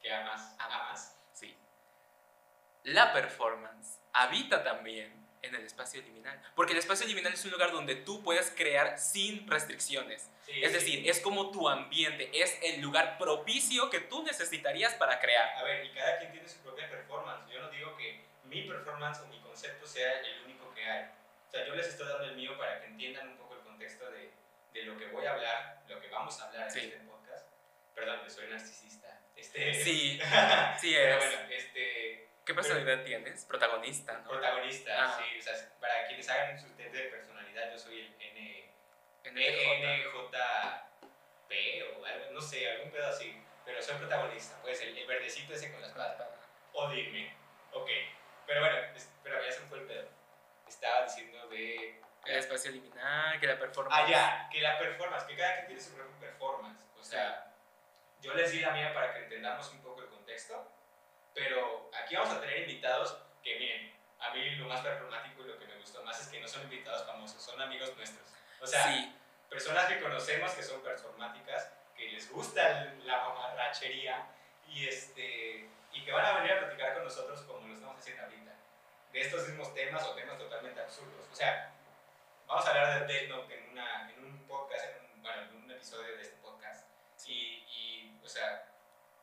[0.00, 0.54] que amas.
[0.58, 1.17] Amas.
[1.38, 1.56] Sí.
[2.84, 6.36] La performance habita también En el espacio liminal.
[6.56, 10.28] Porque el espacio liminal es un lugar donde tú puedes crear sin restricciones.
[10.44, 10.74] Sí, es sí.
[10.78, 15.56] decir, es como tu ambiente, es el lugar propicio que tú necesitarías para crear.
[15.56, 17.48] A ver, y cada quien tiene su propia performance.
[17.52, 21.04] Yo no digo que mi performance o mi concepto sea el único que hay.
[21.04, 24.10] O sea, yo les estoy dando el mío para que entiendan un poco el contexto
[24.10, 24.32] de,
[24.72, 26.80] de lo que voy a hablar, lo que vamos a hablar Sí.
[26.80, 27.46] en este podcast.
[27.94, 29.17] Perdón, que soy narcisista.
[29.38, 30.20] Este, Sí,
[30.80, 31.24] sí Pero es.
[31.24, 33.44] bueno, este, ¿Qué personalidad tienes?
[33.44, 34.28] Protagonista, ¿no?
[34.30, 35.18] protagonista, Ah.
[35.22, 35.38] sí.
[35.38, 38.70] O sea, para quienes hagan su test de personalidad, yo soy el N,
[39.24, 40.08] NJ.
[40.28, 41.52] NJP
[42.00, 43.42] o algo, no sé, algún pedo así.
[43.64, 46.34] Pero soy protagonista, pues el, el verdecito ese con la espada.
[46.72, 47.34] O dime.
[47.72, 47.88] Ok.
[48.46, 48.76] Pero bueno,
[49.22, 50.08] pero ya se me fue el pedo.
[50.66, 52.00] Estaba diciendo de.
[52.24, 54.02] El espacio liminal, que la performance.
[54.06, 56.80] Ah, ya, que la performance, que cada quien tiene su propia performance.
[56.98, 57.47] O sea,
[58.20, 60.70] yo les di la mía para que entendamos un poco el contexto.
[61.34, 65.58] Pero aquí vamos a tener invitados que, miren, a mí lo más performático y lo
[65.58, 68.26] que me gustó más es que no son invitados famosos, son amigos nuestros.
[68.60, 69.14] O sea, sí,
[69.48, 74.26] personas que conocemos que son performáticas, que les gusta la mamarrachería
[74.68, 78.24] y, este, y que van a venir a platicar con nosotros como lo estamos haciendo
[78.24, 78.52] ahorita.
[79.12, 81.26] De estos mismos temas o temas totalmente absurdos.
[81.32, 81.72] O sea,
[82.46, 85.56] vamos a hablar de Death Note en, una, en un podcast, en un, bueno, en
[85.56, 86.86] un episodio de este podcast.
[87.26, 87.57] Y,
[88.38, 88.68] sea,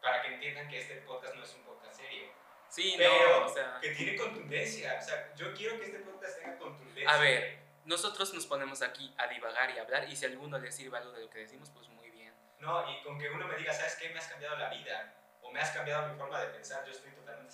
[0.01, 2.27] para que entiendan que este podcast no es un podcast serio,
[2.69, 3.79] sí, pero no, o sea.
[3.81, 4.97] que tiene contundencia.
[4.99, 7.09] O sea, yo quiero que este podcast tenga contundencia.
[7.09, 10.57] A ver, nosotros nos ponemos aquí a divagar y a hablar, y si a alguno
[10.57, 12.33] le sirve algo de lo que decimos, pues muy bien.
[12.59, 14.09] No, y con que uno me diga, ¿sabes qué?
[14.09, 17.11] Me has cambiado la vida o me has cambiado mi forma de pensar, yo estoy
[17.11, 17.53] totalmente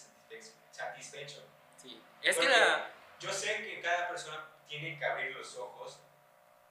[0.72, 1.44] satisfecho.
[1.78, 2.90] Sí, es que Porque la.
[3.20, 6.00] Yo sé que cada persona tiene que abrir los ojos,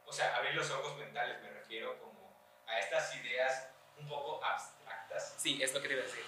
[0.05, 2.35] o sea, abrir los ojos mentales, me refiero como
[2.67, 4.80] a estas ideas un poco abstractas,
[5.19, 6.25] Sí, es lo que te iba a decir.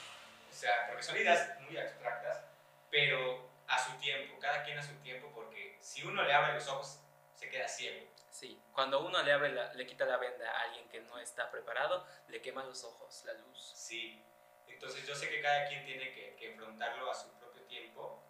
[0.50, 2.44] o sea, porque son ideas muy abstractas,
[2.90, 6.68] pero a su tiempo, cada quien a su tiempo, porque si uno le abre los
[6.68, 6.98] ojos,
[7.34, 8.06] se queda ciego.
[8.30, 11.50] Sí, cuando uno le abre la- le quita la venda a alguien que no está
[11.50, 13.72] preparado, le quema los ojos, la luz.
[13.74, 14.22] Sí,
[14.66, 18.22] entonces yo sé que cada quien tiene que, que enfrentarlo a su propio tiempo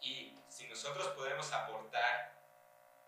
[0.00, 2.34] y si nosotros podemos aportar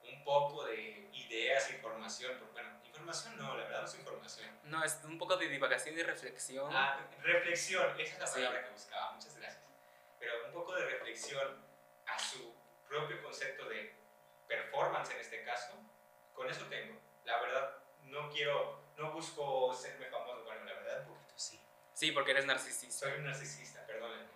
[0.03, 4.61] un poco de ideas, información, porque, bueno, información no, la verdad no es información.
[4.65, 6.71] No, es un poco de divagación y reflexión.
[6.75, 8.35] Ah, reflexión, esa es la Sí.
[8.35, 9.63] palabra que buscaba, muchas gracias.
[10.19, 11.65] Pero un poco de reflexión
[12.07, 12.55] a su
[12.89, 13.95] propio concepto de
[14.49, 15.73] performance en este caso,
[16.35, 16.99] con eso tengo.
[17.25, 21.61] La verdad, no quiero, no busco serme famoso, bueno, la verdad un poquito sí.
[21.93, 23.07] Sí, porque eres narcisista.
[23.09, 24.27] Soy un narcisista, perdónenme.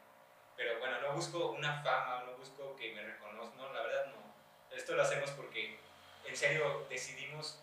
[0.56, 4.76] Pero bueno, no busco una fama, no busco que me reconozcan, no, la verdad no.
[4.76, 5.78] Esto lo hacemos porque
[6.26, 7.62] en serio decidimos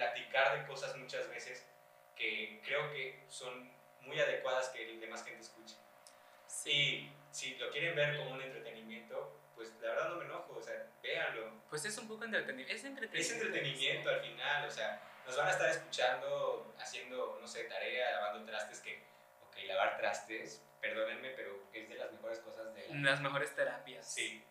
[0.00, 1.66] platicar de cosas muchas veces
[2.16, 5.76] que creo que son muy adecuadas que la demás gente escuche.
[6.64, 10.62] Y si lo quieren ver como un entretenimiento, pues la verdad no me enojo, o
[10.62, 11.52] sea, véanlo.
[11.68, 12.72] Pues es un poco entretenimiento.
[12.74, 13.34] Es entretenimiento.
[13.34, 18.10] Es entretenimiento al final, o sea, nos van a estar escuchando, haciendo, no sé, tarea,
[18.12, 19.02] lavando trastes, que,
[19.46, 23.10] ok, lavar trastes, perdónenme, pero es de las mejores cosas de la...
[23.10, 24.10] Las mejores terapias.
[24.10, 24.42] Sí,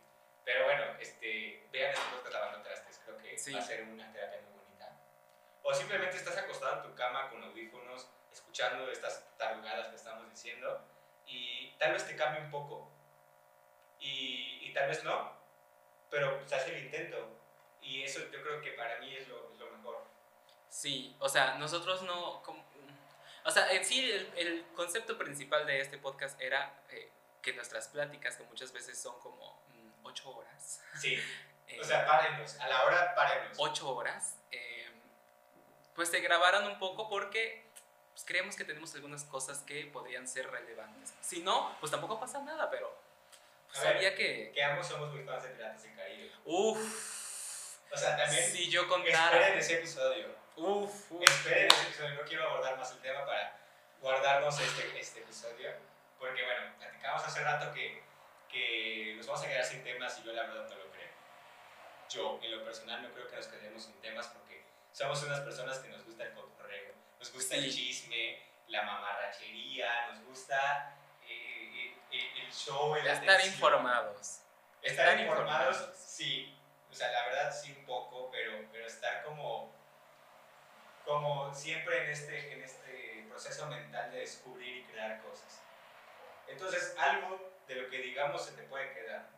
[0.45, 3.51] pero bueno, este, vean este podcast lavando trastes, creo que Sí.
[3.53, 4.48] va a ser una terapia muy.
[5.69, 10.83] O simplemente estás acostado en tu cama con audífonos, escuchando estas tarugadas que estamos diciendo,
[11.27, 12.91] y tal vez te cambie un poco,
[13.99, 15.31] y, y tal vez no,
[16.09, 17.17] pero se hace el intento,
[17.81, 20.03] y eso yo creo que para mí es lo, es lo mejor.
[20.69, 22.41] Sí, o sea, nosotros no...
[22.41, 22.67] como-
[23.45, 27.11] o sea, en sí el, el concepto principal de este podcast era eh,
[27.43, 31.13] que nuestras pláticas, que muchas veces son como mm, ocho horas, Sí,
[31.67, 33.55] eh, o sea, párenos, a la hora párenos.
[33.59, 34.78] ocho horas, eh,
[35.99, 37.61] pues se grabaran un poco porque
[38.13, 41.13] pues, creemos que tenemos algunas cosas que podrían ser relevantes.
[41.19, 42.97] Si no, pues tampoco pasa nada, pero
[43.67, 44.49] pues, A ver, sabía que...
[44.53, 46.31] Que ambos somos muy fans de Piratas del Caribe.
[46.45, 49.55] Uff, O sea, también si yo esperen contara...
[49.55, 50.27] ese episodio.
[50.55, 53.59] Uf, uf, Esperen ese episodio, no quiero abordar más el tema para
[53.99, 55.69] guardarnos este, este episodio,
[56.17, 58.01] porque bueno, platicamos hace rato que,
[58.47, 61.09] que nos vamos a quedar sin temas y yo la verdad no lo creo.
[62.09, 64.63] Yo, en lo personal, no creo que nos quedemos sin temas porque
[64.99, 70.25] somos unas personas que nos gusta el cotorreo, nos gusta el chisme, la mamarrachería, nos
[70.25, 70.93] gusta
[71.25, 73.53] eh, eh, el show, el estar atención.
[73.53, 74.41] informados.
[74.81, 75.97] Estar Estar informados, informados.
[75.97, 76.53] sí.
[76.91, 79.73] O sea, la verdad sí un poco, pero, pero estar como,
[81.05, 85.61] como siempre en este, en este proceso mental de descubrir y crear cosas.
[86.47, 89.29] Entonces, algo de lo que digamos se te puede quedar.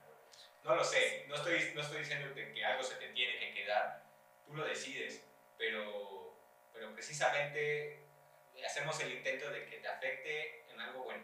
[0.64, 4.02] No lo sé, no estoy, no estoy diciéndote que algo se te tiene que quedar,
[4.48, 5.24] tú lo decides,
[5.62, 6.36] pero,
[6.74, 8.08] pero precisamente
[8.66, 11.24] hacemos el intento de que te afecte en algo bueno.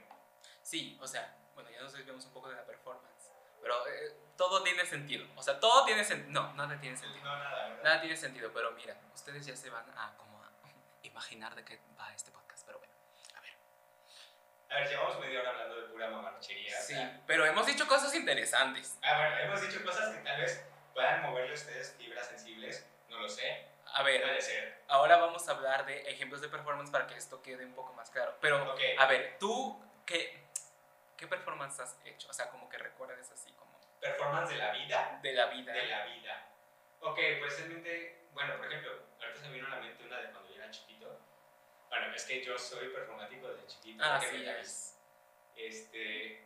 [0.62, 3.32] Sí, o sea, bueno, ya nos desviamos un poco de la performance.
[3.62, 5.26] pero eh, todo tiene sentido.
[5.36, 6.30] O sea, todo tiene sentido.
[6.32, 7.24] No, nada tiene sentido.
[7.26, 7.84] No, nada, ¿verdad?
[7.84, 10.52] Nada tiene sentido, pero mira, ustedes ya se van a como a
[11.02, 12.94] imaginar de qué va este podcast, pero bueno.
[13.36, 13.52] A ver.
[14.70, 16.78] A ver, llevamos media hora hablando de pura mamarchería.
[16.78, 18.98] o Sí, sea, pero hemos dicho cosas interesantes.
[19.02, 23.20] Ah, bueno, hemos dicho cosas que tal vez puedan moverle a ustedes fibras sensibles, no
[23.20, 27.42] lo sé, A ver, ahora vamos a hablar de ejemplos de performance para que esto
[27.42, 28.36] quede un poco más claro.
[28.42, 28.80] Pero, Ok.
[28.98, 30.48] a ver, tú, ¿qué,
[31.18, 32.30] qué performance has hecho?
[32.30, 33.68] O sea, como que recuerdes así, como
[34.00, 35.74] Performance de la vida, de la vida.
[35.74, 36.48] de la vida.
[37.00, 40.30] Ok, pues realmente, bueno, por ejemplo, ahorita se me vino a la mente una de
[40.32, 41.20] cuando yo era chiquito.
[41.90, 44.04] Bueno, es que yo soy performático desde chiquito.
[44.06, 45.00] Ah, sí, es.
[45.56, 46.46] este,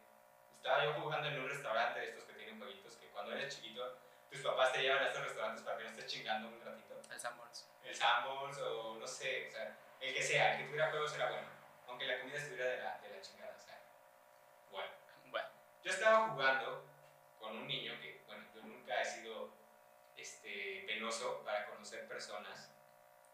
[0.55, 3.97] estaba yo jugando en un restaurante de estos que tienen jueguitos que cuando eres chiquito,
[4.29, 6.90] tus papás te llevan a estos restaurantes para que no estés chingando un ratito.
[7.21, 7.69] El Sanborns.
[7.83, 11.29] El Sanborns o no sé, o sea, el que sea, el que tuviera juegos era
[11.29, 11.47] bueno.
[11.87, 13.79] Aunque la comida estuviera de la, de la chingada, o sea,
[14.71, 14.89] bueno.
[15.27, 15.47] Bueno,
[15.83, 16.83] Yo estaba jugando
[17.39, 19.53] con un niño que, bueno, yo nunca he sido
[20.17, 22.71] este, penoso para conocer personas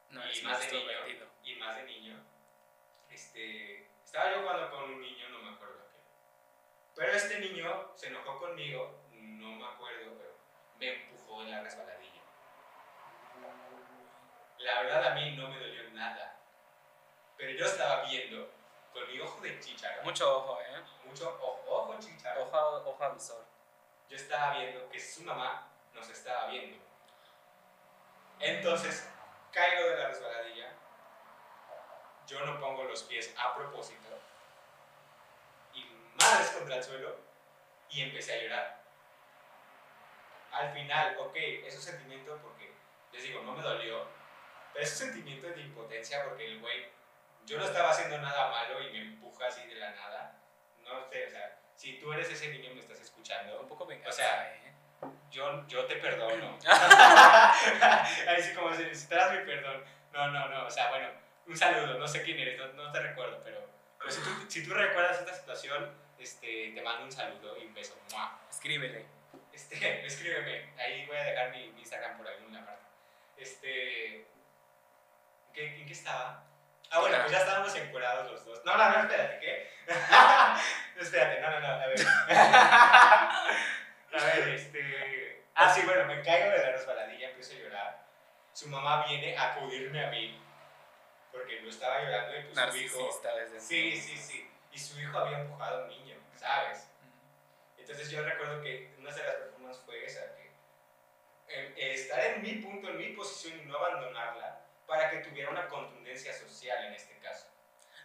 [0.10, 0.92] no y más de niño,
[1.44, 2.26] y más de niño.
[3.10, 6.00] Este, estaba yo jugando con un niño, no me acuerdo qué.
[6.94, 10.38] Pero este niño se enojó conmigo, no me acuerdo, pero
[10.78, 12.17] me empujó en la resbaladilla.
[14.60, 16.36] La verdad a mí no me dolió nada.
[17.38, 18.50] Pero yo estaba viendo
[18.94, 20.84] con mi ojo de chícharo, Mucho ojo, ¿eh?
[21.06, 22.44] mucho ojo, ojo chícharo.
[22.44, 22.58] Ojo,
[22.90, 23.46] ojo avisor.
[24.10, 26.78] yo estaba viendo que su mamá nos estaba viendo.
[28.40, 29.10] Entonces,
[29.52, 30.72] caigo de la resbaladilla,
[32.28, 34.08] yo no pongo los pies a propósito,
[35.74, 35.84] y
[36.22, 37.18] madres contra el suelo,
[37.90, 38.82] y empecé a llorar.
[40.52, 42.74] Al final, ok, es un sentimiento porque,
[43.12, 44.06] les digo, no me dolió,
[44.78, 46.86] pero es un sentimiento de impotencia porque el güey,
[47.48, 50.36] yo no estaba haciendo nada malo y me empuja así de la nada.
[50.84, 53.88] No sé, o sea, si tú eres ese niño y me estás escuchando, Un poco
[53.88, 54.72] venganza, O sea, ¿eh?
[55.32, 56.60] yo, yo te perdono.
[58.28, 59.84] Ahí sí como si necesitaras mi perdón.
[60.14, 61.10] No, no, no, o sea, bueno,
[61.48, 64.64] un saludo, no sé quién eres, no, no te recuerdo, pero, pero si, tú, si
[64.64, 67.98] tú recuerdas esta situación, este, te mando un saludo y un beso.
[68.12, 68.40] ¡Mua!
[68.48, 69.08] Escríbele.
[69.52, 72.86] Este, escríbeme, ahí voy a dejar mi, mi Instagram por alguna parte.
[73.38, 74.37] Este,
[75.58, 76.44] ¿qué, ¿en qué estaba?
[76.92, 78.64] Ah, bueno, pues ya estábamos encuerados los dos.
[78.64, 79.72] No, no, no, espérate, ¿qué?
[81.02, 82.00] espérate, no, no, no, a ver.
[84.14, 85.46] a ver, este...
[85.56, 88.06] Ah, sí, bueno, me caigo de la resbaladilla, empiezo a llorar.
[88.54, 90.40] Su mamá viene a acudirme a mí,
[91.32, 93.22] porque yo estaba llorando y pues su hijo...
[93.24, 94.06] Desde Sí, entonces.
[94.06, 94.52] sí, sí.
[94.72, 96.88] Y su hijo había empujado a un niño, ¿sabes?
[97.78, 102.90] Entonces yo recuerdo que una de las performances fue esa, que estar en mi punto,
[102.90, 107.48] en mi posición y no abandonarla para que tuviera una contundencia social en este caso.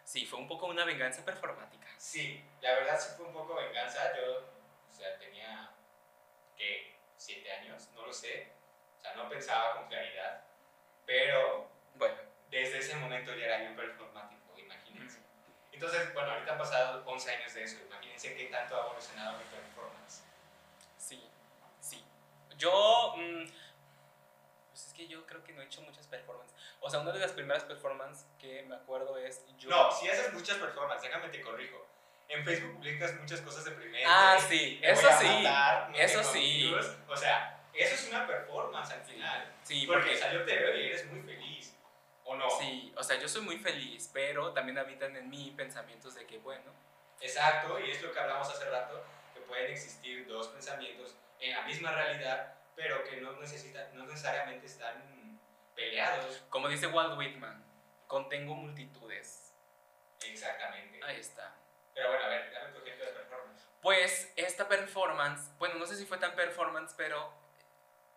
[0.05, 1.87] Sí, fue un poco una venganza performática.
[1.97, 4.15] Sí, la verdad sí fue un poco venganza.
[4.17, 4.39] Yo,
[4.91, 5.71] o sea, tenía,
[6.57, 6.97] ¿qué?
[7.17, 7.89] ¿Siete años?
[7.95, 8.53] No lo sé.
[8.99, 10.43] O sea, no pensaba con claridad.
[11.07, 12.17] Pero Bueno,
[12.51, 15.21] desde ese momento ya era yo performático, imagínense.
[15.71, 17.79] Entonces, bueno, ahorita han pasado 11 años de eso.
[17.87, 20.23] Imagínense qué tanto ha evolucionado mi performance.
[20.99, 21.29] sí,
[21.81, 22.05] sí.
[22.57, 23.47] Yo, mm,
[24.71, 26.52] pues es que yo creo que no he hecho muchas performances.
[26.83, 29.71] O sea, una de las primeras performances que me acuerdo es yo.
[29.71, 31.87] No, si haces muchas performances, déjame te corrijo.
[32.29, 34.09] En Facebook publicas muchas cosas deprimentes.
[34.11, 35.27] Ah, sí, eso sí.
[35.27, 36.67] matar, no eso sí.
[36.67, 36.97] amigos.
[37.09, 39.55] O sea, eso es una performance al final.
[39.63, 41.75] Sí, porque porque salió te veo y eres muy feliz.
[42.25, 42.49] ¿O no?
[42.51, 46.39] Sí, o sea, yo soy muy feliz, pero también habitan en mí pensamientos de que,
[46.39, 46.73] bueno,
[47.23, 51.63] Exacto, y es lo que hablamos hace rato, que pueden existir dos pensamientos en la
[51.63, 55.22] misma realidad, pero que no, necesitan, no necesariamente están
[55.75, 56.43] peleados.
[56.49, 57.65] como dice Walt Whitman,
[58.07, 59.55] contengo multitudes.
[60.25, 61.01] Exactamente.
[61.05, 61.55] Ahí está.
[61.95, 63.63] Pero bueno, a ver, dame tu ejemplo de performance.
[63.81, 67.33] Pues esta performance, bueno, no sé si fue tan performance, pero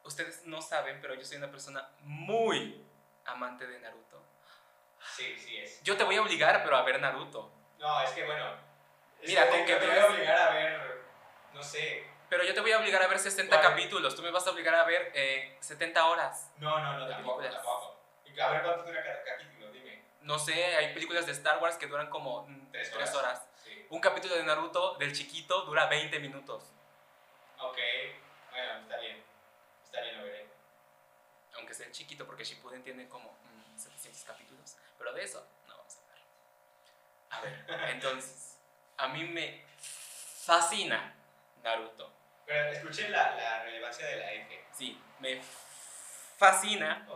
[0.03, 2.85] ustedes no saben, pero yo soy una persona muy
[3.25, 4.23] amante de Naruto.
[5.15, 5.81] Sí, sí es.
[5.83, 7.51] Yo te voy a obligar, pero a ver Naruto.
[7.79, 8.55] No, es que bueno.
[9.21, 11.01] es Mira, que con que te voy a obligar a ver,
[11.53, 12.07] no sé.
[12.29, 13.69] Pero yo te voy a obligar a ver 60 ¿Cuál?
[13.71, 14.15] capítulos.
[14.15, 16.51] Tú me vas a obligar a ver eh, 70 horas.
[16.57, 17.63] No, no, no, De tampoco, películas.
[17.63, 17.95] tampoco.
[18.25, 20.03] Y a ver cuánto dura cada capítulo, dime.
[20.21, 23.15] No sé, hay películas de Star Wars que duran como 3 Tres horas.
[23.15, 23.47] horas.
[23.63, 23.85] Sí.
[23.89, 26.63] Un capítulo de Naruto del chiquito dura 20 minutos.
[27.59, 27.77] Ok,
[28.51, 29.23] bueno, está bien.
[29.85, 30.47] Está bien, lo veré.
[31.57, 34.75] Aunque sea el chiquito, porque Shippuden tiene como mm, 700 capítulos.
[34.97, 36.19] Pero de eso no vamos a hablar.
[37.29, 38.57] A ver, entonces,
[38.97, 41.13] a mí me fascina
[41.65, 42.13] Naruto.
[42.45, 44.65] Pero escuchen la, la relevancia de la F.
[44.71, 45.41] Sí, me
[46.37, 47.07] fascina,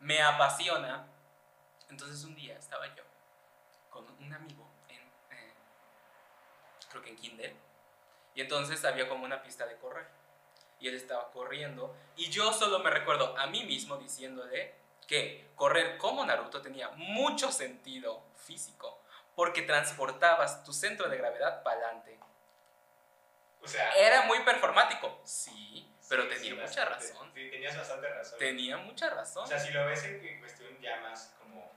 [0.00, 1.06] me apasiona.
[1.88, 3.02] Entonces un día estaba yo
[3.88, 5.00] con un amigo en,
[5.30, 5.52] eh,
[6.90, 7.56] creo que en Kindle,
[8.34, 10.06] Y entonces había como una pista de correr.
[10.80, 11.96] Y él estaba corriendo.
[12.16, 14.74] Y yo solo me recuerdo a mí mismo diciéndole
[15.06, 19.00] que correr como Naruto tenía mucho sentido físico.
[19.34, 22.18] Porque transportabas tu centro de gravedad para adelante.
[23.64, 25.20] O sea, Era muy performático.
[25.24, 27.06] Sí, pero sí, tenía sí, mucha bastante.
[27.12, 27.32] razón.
[27.34, 28.38] Sí, tenías bastante razón.
[28.38, 29.44] Tenía mucha razón.
[29.44, 31.72] O sea, si lo ves en cuestión ya más como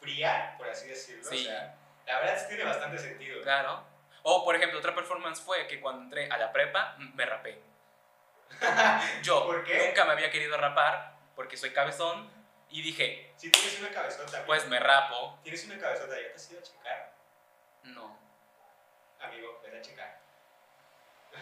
[0.00, 1.46] fría, por así decirlo, Sí.
[1.46, 1.74] o sea,
[2.06, 3.42] la verdad es que tiene bastante sentido.
[3.42, 3.84] Claro.
[4.22, 7.62] O, por ejemplo, otra performance fue que cuando entré a la prepa, me rapé.
[9.22, 9.86] Yo ¿Por qué?
[9.88, 12.30] nunca me había querido rapar porque soy cabezón
[12.70, 15.38] y dije, Si tienes una cabezota, pues me rapo.
[15.42, 17.12] tienes una cabezota, ya te has ido a checar,
[17.84, 18.18] No.
[19.20, 20.20] amigo, vete a checar.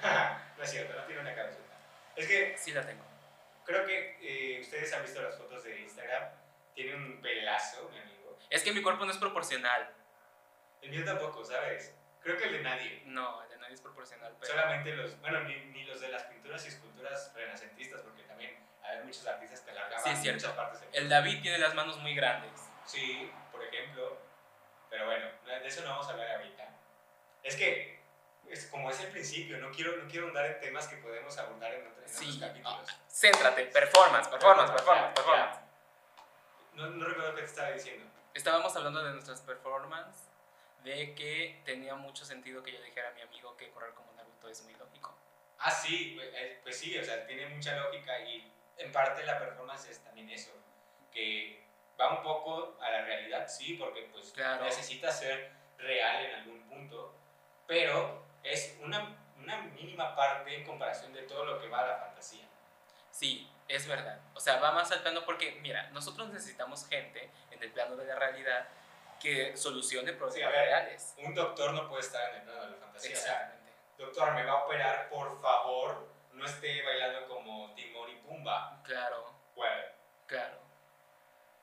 [0.57, 1.75] no es cierto, no tiene una cabezota.
[2.15, 3.05] Es que Sí la tengo.
[3.65, 6.31] creo que eh, ustedes han visto las fotos de Instagram,
[6.75, 8.39] tiene un pelazo, mi amigo.
[8.51, 9.91] Es que mi cuerpo no es proporcional.
[10.83, 11.95] El mío tampoco, ¿sabes?
[12.23, 13.03] Creo que el de nadie.
[13.07, 14.35] No, el de nadie es proporcional.
[14.41, 14.53] Pero...
[14.53, 19.03] Solamente los, bueno, ni, ni los de las pinturas y esculturas renacentistas, porque también hay
[19.05, 20.41] muchos artistas que alargaban Sí, es cierto.
[20.41, 22.53] muchas partes del El David tiene las manos muy grandes.
[22.85, 24.19] Sí, por ejemplo.
[24.91, 26.69] Pero bueno, de eso no vamos a hablar ahorita.
[27.43, 27.96] Es que,
[28.51, 31.75] es, como es el principio, no quiero, no quiero andar en temas que podemos abordar
[31.75, 32.25] en, otro- en Sí.
[32.25, 32.87] otros capítulos.
[32.89, 33.67] Ah, Céntrate.
[33.67, 35.59] Performance, performance, performance, performance.
[36.75, 38.05] No, no recuerdo qué te estaba diciendo.
[38.35, 40.23] Estábamos hablando de nuestras performances,
[40.85, 44.49] de que tenía mucho sentido que yo dijera a mi amigo que correr como Naruto
[44.49, 45.15] es muy lógico.
[45.59, 49.39] Ah, sí, pues, eh, pues sí, o sea, tiene mucha lógica y en parte la
[49.39, 50.53] performance es también eso,
[51.11, 51.65] que
[51.99, 54.63] va un poco a la realidad, sí, porque pues Claro.
[54.65, 57.15] necesita ser real en algún punto,
[57.67, 58.23] pero
[58.53, 62.47] es una, una mínima parte en comparación de todo lo que va a la fantasía.
[63.11, 64.21] Sí, es verdad.
[64.35, 68.05] O sea, va más al plano porque, mira, nosotros necesitamos gente en el plano de
[68.07, 68.69] la realidad
[69.21, 70.67] que solucione Sí, problemas a ver.
[70.67, 71.15] reales.
[71.19, 73.73] Un doctor no puede estar en el plano de la fantasía, o sea, Exactamente.
[73.99, 78.81] doctor, me va a operar, por favor, no esté bailando como Timón y Pumba.
[78.85, 79.83] Claro, Bueno,
[80.27, 80.59] claro.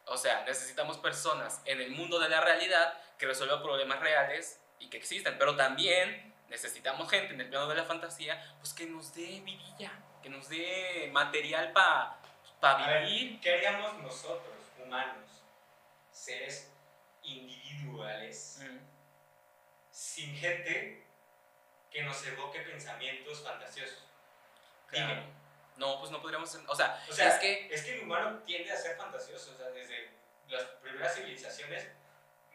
[0.05, 4.89] O sea, necesitamos personas en el mundo de la realidad que resuelvan problemas reales y
[4.89, 9.13] que existan, pero también necesitamos gente en el plano de la fantasía, pues que nos
[9.13, 9.91] dé vidilla,
[10.21, 12.17] que nos dé material para
[12.61, 13.39] A ver, vivir.
[13.41, 15.43] ¿Qué haríamos nosotros, humanos,
[16.11, 16.71] seres
[17.23, 18.77] individuales, Mm,
[19.91, 21.05] sin gente
[21.91, 24.03] que nos evoque pensamientos fantasiosos?
[24.87, 25.15] claro.
[25.15, 25.43] Dime.
[25.75, 28.37] No, pues no podríamos ser, o sea, O sea, es que es que el humano
[28.45, 30.11] tiende a ser fantasioso, o sea, desde
[30.47, 31.87] las primeras civilizaciones,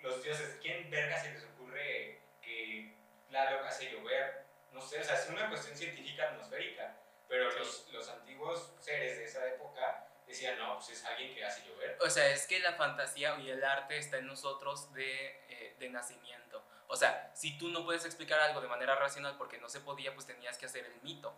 [0.02, 2.94] los dioses, ¿quién verga se les ocurre que
[3.28, 4.44] Tlaloc hace llover?
[4.72, 6.94] No sé, o sea, es una cuestión científica atmosférica,
[7.28, 7.58] pero Sí.
[7.58, 11.96] los, los antiguos seres de esa época decían, no, pues es alguien que hace llover.
[12.00, 15.88] O sea, es que la fantasía y el arte está en nosotros de, eh, de
[15.88, 16.62] nacimiento.
[16.86, 20.14] O sea, si tú no puedes explicar algo de manera racional porque no se podía,
[20.14, 21.34] pues tenías que hacer el mito.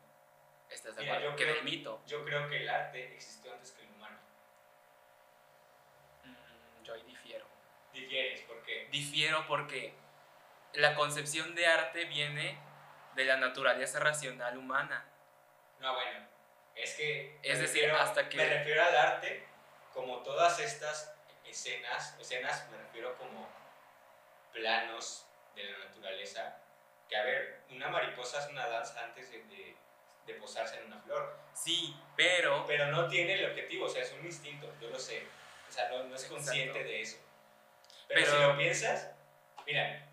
[0.69, 1.35] ¿Estás de acuerdo?
[1.37, 2.01] Que del mito.
[2.07, 4.19] Yo creo que el arte existió antes que el humano.
[6.25, 7.47] Mm, yo ahí difiero.
[7.93, 8.89] Difieres, ¿por qué?
[8.93, 9.93] Difiero porque
[10.75, 12.59] la concepción de arte viene
[13.15, 15.05] de la naturaleza racional humana.
[15.81, 16.27] No, bueno,
[16.75, 17.39] es que...
[17.43, 19.47] Es decir, refiero- hasta que- Me refiero al arte
[19.93, 21.13] como todas estas
[21.45, 23.49] escenas, escenas me refiero como
[24.53, 26.57] planos de la naturaleza,
[27.09, 29.77] que a ver, una mariposa es una danza antes de, de-
[30.27, 32.65] de posarse en una flor, Sí, pero...
[32.67, 35.27] pero no tiene el objetivo, o sea, es un instinto, yo lo sé,
[35.69, 36.89] o sea, no, no es consciente Exacto.
[36.89, 37.17] de eso.
[38.09, 39.11] Pero, Pero- si lo piensas,
[39.67, 40.07] mira,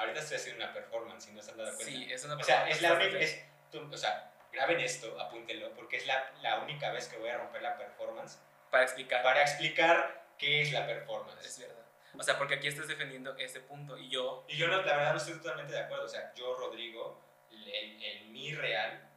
[0.00, 1.92] ahorita estoy haciendo una performance, si no se han dado cuenta.
[1.92, 3.24] Sí, es una O sea, es la performance única.
[3.24, 7.28] es- tú- o sea, graben esto, apúntenlo, porque es la, la única vez que voy
[7.30, 8.38] a romper la performance
[8.70, 9.22] para explicar.
[9.22, 11.44] para explicar qué es la performance.
[11.46, 11.76] Es verdad.
[12.18, 14.44] O sea, porque aquí estás defendiendo ese punto y yo...
[14.48, 16.06] Y yo, no, la verdad, no estoy totalmente de acuerdo.
[16.06, 19.08] O sea, yo, Rodrigo, el, el mi real,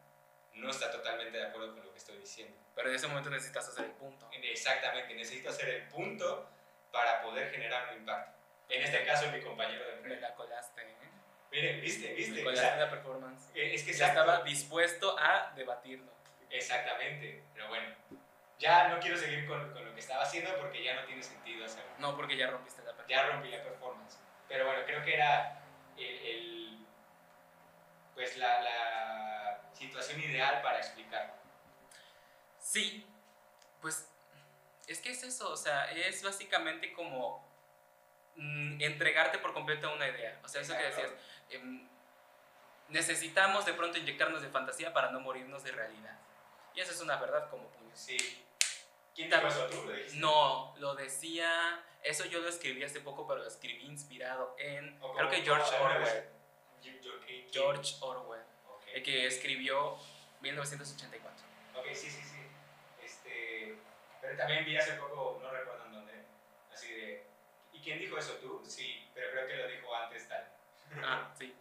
[0.54, 2.56] no está totalmente de acuerdo con lo que estoy diciendo.
[2.76, 4.30] Pero en ese momento necesitas hacer el punto.
[4.32, 6.48] Exactamente, necesito hacer el punto
[6.92, 8.38] para poder generar un impacto.
[8.70, 10.30] En este caso, mi compañero de Me empresa.
[10.30, 10.96] la colaste, ¿eh?
[11.52, 12.42] Miren, viste, Me viste.
[12.42, 13.50] O colaste sea, la performance.
[13.56, 16.12] eh, es que Ya estaba dispuesto a debatirlo.
[16.50, 17.96] Exactamente, pero bueno,
[18.60, 21.66] ya no quiero seguir con, con lo que estaba haciendo porque ya no tiene sentido
[21.66, 21.92] hacerlo.
[22.00, 23.10] No, porque ya rompiste la performance.
[23.10, 24.18] Ya rompí la performance.
[24.48, 25.60] Pero bueno, creo que era
[25.98, 26.86] el, el-
[28.16, 31.34] pues la, la situación ideal para explicar.
[32.60, 33.06] Sí,
[33.82, 34.08] pues
[34.88, 37.44] es que es eso, o sea, es básicamente como
[38.36, 40.40] mm, entregarte por completo a una idea.
[40.44, 41.12] O sea, eso que decías,
[41.50, 41.88] em,
[42.90, 46.18] necesitamos de pronto inyectarnos de fantasía para no morirnos de realidad.
[46.76, 48.00] Y eso es una verdad como puños.
[48.00, 48.18] Sí.
[49.16, 49.66] ¿Quién dijo eso?
[49.68, 50.18] ¿Tú lo dijiste?
[50.18, 55.14] No, lo decía, eso yo lo escribí hace poco, pero lo escribí inspirado en, ¿O
[55.14, 56.30] creo que George Orwell.
[57.52, 58.42] George Orwell.
[58.94, 59.98] el que escribió
[60.42, 61.46] 1984.
[61.76, 62.48] Ok, sí, sí, sí.
[63.04, 63.78] Este,
[64.20, 66.14] pero también vi hace poco, no recuerdo en dónde,
[66.72, 67.33] así de, ¿y
[67.84, 68.64] quién dijo eso tú?
[68.66, 70.48] Sí, pero creo que lo dijo antes tal.
[71.04, 71.54] Ah, sí.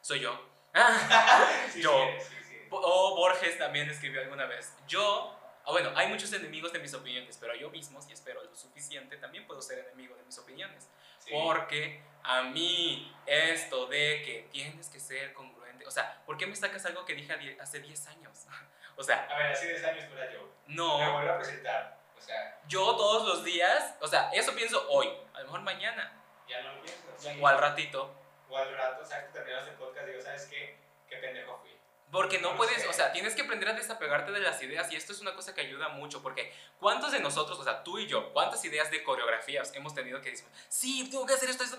[0.00, 0.48] Soy yo.
[1.70, 2.06] Sí, Yo.
[2.18, 2.56] sí, sí, sí.
[2.70, 4.74] O Borges también escribió alguna vez.
[4.86, 8.54] Yo, ah, bueno, hay muchos enemigos de mis opiniones, pero yo mismo, si espero lo
[8.54, 10.88] suficiente, también puedo ser enemigo de mis opiniones.
[11.30, 16.54] Porque a mí esto de que tienes que ser congruente, o sea, ¿por qué me
[16.54, 18.46] sacas algo que dije hace 10 años?
[18.98, 20.50] O sea, A ver, de 10 años fuera yo.
[20.66, 21.95] Me no, vuelvo a presentar.
[22.16, 26.12] O sea, yo todos los días, o sea, eso pienso hoy, a lo mejor mañana,
[26.48, 27.02] ya no lo pienso.
[27.18, 27.28] sí.
[27.40, 28.14] o al ratito,
[28.48, 30.78] O al rato, exacto, terminamos el podcast y digo, ¿sabes qué?
[31.08, 31.76] ¿Qué pendejo fui?
[32.10, 32.88] Porque no No puedes, sé.
[32.88, 35.54] o sea, tienes que aprender a desapegarte de las ideas y esto es una cosa
[35.54, 39.02] que ayuda mucho porque ¿cuántos de nosotros, o sea, tú y yo, cuántas ideas de
[39.02, 41.78] coreografías hemos tenido que decir, sí, tengo que hacer esto, esto?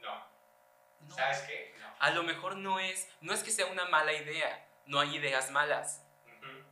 [0.00, 0.26] No.
[1.08, 1.14] No.
[1.14, 1.74] ¿Sabes qué?
[1.78, 1.86] No.
[2.00, 5.50] A lo mejor no es, no es que sea una mala idea, no hay ideas
[5.50, 6.02] malas,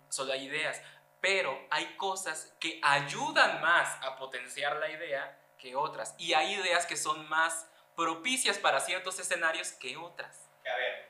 [0.09, 0.83] solo hay ideas,
[1.23, 6.85] pero hay cosas que ayudan más a potenciar la idea que otras y hay ideas
[6.85, 7.67] que son más
[7.97, 10.51] propicias para ciertos escenarios que otras.
[10.63, 11.09] Que, A ver,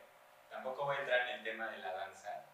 [0.50, 2.44] tampoco voy a entrar en el tema de la danza,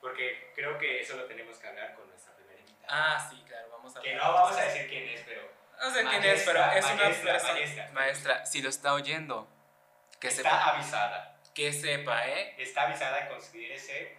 [0.00, 2.86] porque creo que eso lo tenemos que hablar con nuestra primera invitada.
[3.16, 5.42] Ah, sí, claro, vamos a que hablar no vamos a decir quién es, pero
[5.82, 7.52] No sé quién Maestra, es, pero es una maestra, persona.
[7.54, 7.90] maestra.
[7.92, 9.48] Maestra, si lo está oyendo,
[10.20, 11.36] que está sepa, avisada.
[11.54, 12.54] que sepa, ¿eh?
[12.58, 14.16] Está avisada, considérese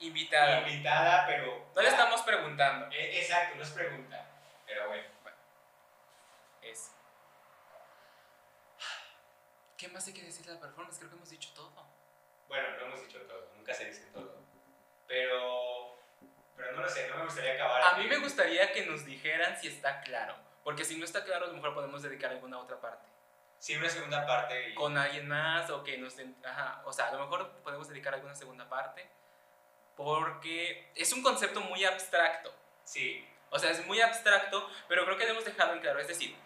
[0.00, 0.60] Invitada.
[0.68, 1.66] invitada, pero...
[1.74, 2.86] No le estamos preguntando.
[2.92, 4.26] Eh, Exacto, no es pregunta,
[4.66, 5.04] pero bueno.
[6.62, 6.92] Es.
[9.76, 10.98] ¿Qué más hay que decir de la performance?
[10.98, 11.70] Creo que hemos dicho todo.
[12.48, 14.36] Bueno, no hemos dicho todo, nunca se dice todo.
[15.06, 15.98] Pero,
[16.56, 17.82] pero no lo sé, no me gustaría acabar.
[17.82, 18.00] A aquí.
[18.02, 20.34] mí me gustaría que nos dijeran si está claro.
[20.64, 23.06] Porque si no está claro, a lo mejor podemos dedicar alguna otra parte.
[23.58, 24.70] Sí, una segunda parte.
[24.70, 26.16] Y, Con alguien más o que nos...
[26.16, 29.08] den- Ajá, o sea, a lo mejor podemos dedicar alguna segunda parte.
[29.96, 32.52] Porque es un concepto muy abstracto.
[32.84, 35.98] Sí, O sea, es muy abstracto, pero creo que lo hemos dejado en claro.
[36.00, 36.36] Es decir,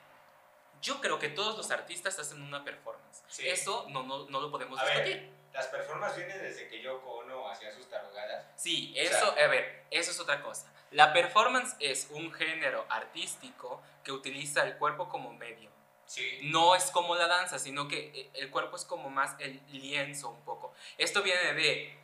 [0.83, 3.23] yo creo que todos los artistas hacen una performance.
[3.29, 3.49] Sí.
[3.49, 5.05] Eso no, no, no lo podemos A ver.
[5.05, 5.31] discutir.
[5.53, 8.47] las performances vienen desde que Yoko Ono hacía sus tarugadas.
[8.57, 10.73] Sí, O eso, a ver, eso es otra cosa.
[10.93, 15.71] La performance es un género artístico que utiliza el cuerpo como medio.
[16.07, 16.41] Sí.
[16.45, 20.29] No es como la danza, sino que eh, el cuerpo es como más el lienzo
[20.31, 20.75] un poco.
[20.99, 22.00] Esto viene de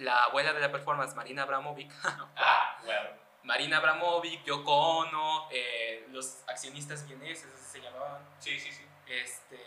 [0.00, 1.92] la abuela de la performance, Marina Abramovic.
[2.36, 3.10] Ah, bueno.
[3.42, 8.22] Marina Abramovic, Yoko Ono, eh, los accionistas vieneses, se llamaban.
[8.38, 8.86] Sí, sí, sí.
[9.06, 9.58] este,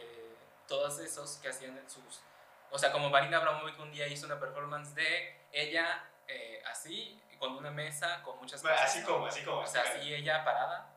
[0.67, 2.21] todos esos que hacían sus...
[2.69, 7.55] O sea, como Marina Abramovic un día hizo una performance de ella eh, así, con
[7.55, 8.89] una mesa, con muchas Bueno, cosas.
[8.91, 9.07] así ¿no?
[9.07, 9.59] como, así como.
[9.59, 10.87] O sea, así ella parada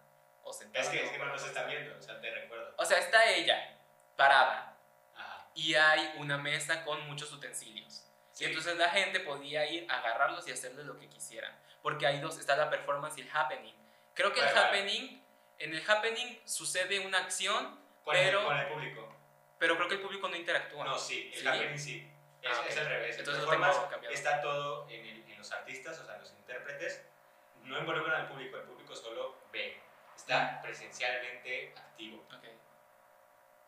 [0.44, 0.84] o sentada.
[0.84, 1.74] Es que, es que no están así.
[1.76, 2.72] viendo, o sea, te recuerdo.
[2.78, 3.76] O sea, está ella
[4.16, 4.76] parada
[5.16, 5.48] Ajá.
[5.54, 8.05] y hay una mesa con muchos utensilios.
[8.38, 11.56] Y entonces la gente podía ir a agarrarlos y hacerle lo que quisieran.
[11.82, 13.74] Porque hay dos, está la performance y el happening.
[14.14, 15.22] Creo que el happening,
[15.58, 19.16] en el happening sucede una acción, Con, pero- el, con el público.
[19.58, 20.84] pero creo que el público no interactúa.
[20.84, 21.46] No, sí, el ¿Sí?
[21.48, 22.12] happening sí.
[22.42, 22.66] Es, Ah, ok.
[22.68, 23.18] es al revés.
[23.18, 24.10] Entonces cambiado.
[24.14, 27.04] está todo en, el- en los artistas, o sea, en los intérpretes.
[27.62, 29.80] No involucran al público, el público solo ve.
[30.14, 32.24] Está presencialmente activo.
[32.36, 32.44] Ok.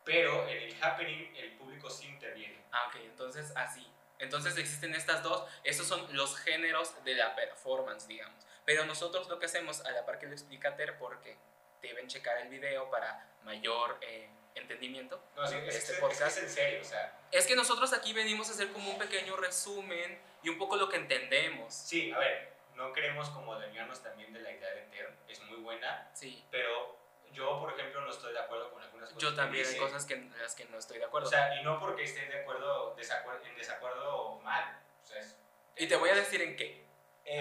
[0.03, 2.63] Pero en el happening el público sí interviene.
[2.71, 3.85] Ah, ok, entonces así.
[4.19, 8.45] Entonces existen estas dos, esos son los géneros de la performance, digamos.
[8.65, 11.35] Pero nosotros lo que hacemos, a la par que lo explica Ter, porque
[11.81, 16.49] deben checar el video para mayor eh, entendimiento No, sí, es, este es- es en
[16.49, 20.49] serio, o sea, es que nosotros aquí venimos a hacer como un pequeño resumen y
[20.49, 21.73] un poco lo que entendemos.
[21.73, 25.57] sí, a ver, no queremos como dañarnos también de la idea de Ter, es muy
[25.59, 26.68] buena, Sí, pero
[27.39, 29.21] yo, por ejemplo, no estoy de acuerdo con algunas cosas.
[29.23, 29.81] yo que también hay dice.
[29.83, 31.29] cosas que, en las que no estoy de O acuerdo.
[31.29, 35.35] sea, y no porque esté de acuerdo, desacuer- en desacuerdo mal, o sea, es-
[35.77, 36.83] y te voy a decir en qué.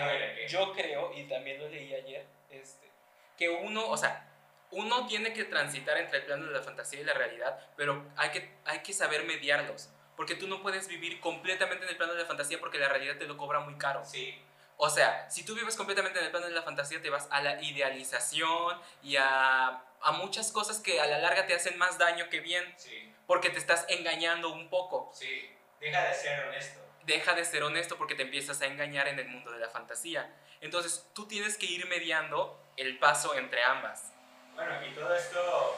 [0.00, 0.44] A ver, ¿en qué?
[0.44, 2.88] Eh, yo creo, y también lo leí ayer, este,
[3.36, 4.24] que uno, o sea,
[4.70, 8.30] uno tiene que transitar entre el plano de la fantasía y la realidad, pero hay
[8.30, 9.88] que, hay que saber mediarlos.
[10.16, 13.16] Porque tú no puedes vivir completamente en el plano de la fantasía porque la realidad
[13.18, 14.04] te lo cobra muy caro.
[14.04, 14.42] Sí,
[14.80, 17.40] O sea, si tú vives completamente en el plano de la fantasía, te vas a
[17.42, 22.28] la idealización y a, a muchas cosas que a la larga te hacen más daño
[22.28, 25.10] que bien, sí, porque te estás engañando un poco.
[25.14, 26.80] sí, deja de ser honesto.
[27.04, 30.28] deja de ser honesto porque te empiezas a engañar en el mundo de la fantasía.
[30.60, 34.12] Entonces tú tienes que ir mediando el paso entre ambas.
[34.54, 35.76] Bueno, y todo esto,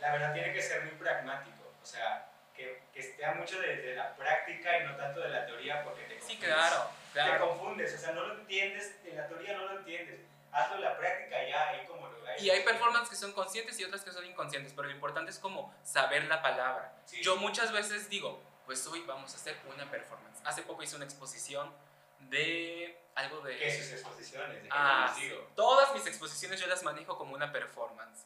[0.00, 1.72] la verdad, tiene que ser muy pragmático.
[1.82, 5.46] O sea, que, que esté mucho de, de la práctica y no tanto de la
[5.46, 6.48] teoría porque te Sí, confundes.
[6.48, 7.48] claro, Te claro.
[7.50, 10.20] confundes, o sea, no lo entiendes, en la teoría no lo entiendes.
[10.58, 14.02] Hazlo la práctica ya, ahí como lo Y hay performances que son conscientes y otras
[14.02, 16.92] que son inconscientes, pero lo importante es como saber la palabra.
[17.04, 17.22] Sí.
[17.22, 20.40] Yo muchas veces digo, pues hoy vamos a hacer una performance.
[20.44, 21.72] Hace poco hice una exposición
[22.20, 23.56] de algo de...
[23.56, 24.62] ¿Qué sus exposiciones?
[24.62, 25.48] ¿De qué Ah, digo?
[25.54, 28.24] todas mis exposiciones yo las manejo como una performance.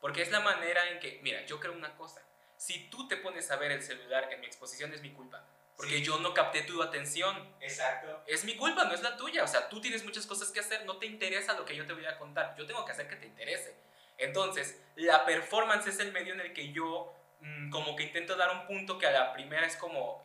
[0.00, 2.20] Porque es la manera en que, mira, yo creo una cosa.
[2.56, 5.44] Si tú te pones a ver el celular en mi exposición es mi culpa.
[5.76, 6.04] Porque Sí.
[6.04, 7.54] yo no capté tu atención.
[7.60, 8.22] Exacto.
[8.26, 9.42] Es mi culpa, no es la tuya.
[9.42, 11.92] O sea, tú tienes muchas cosas que hacer, no te interesa lo que yo te
[11.92, 12.54] voy a contar.
[12.56, 13.74] Yo tengo que hacer que te interese.
[14.18, 18.50] Entonces, la performance es el medio en el que yo mm, como que intento dar
[18.52, 20.24] un punto que a la primera es como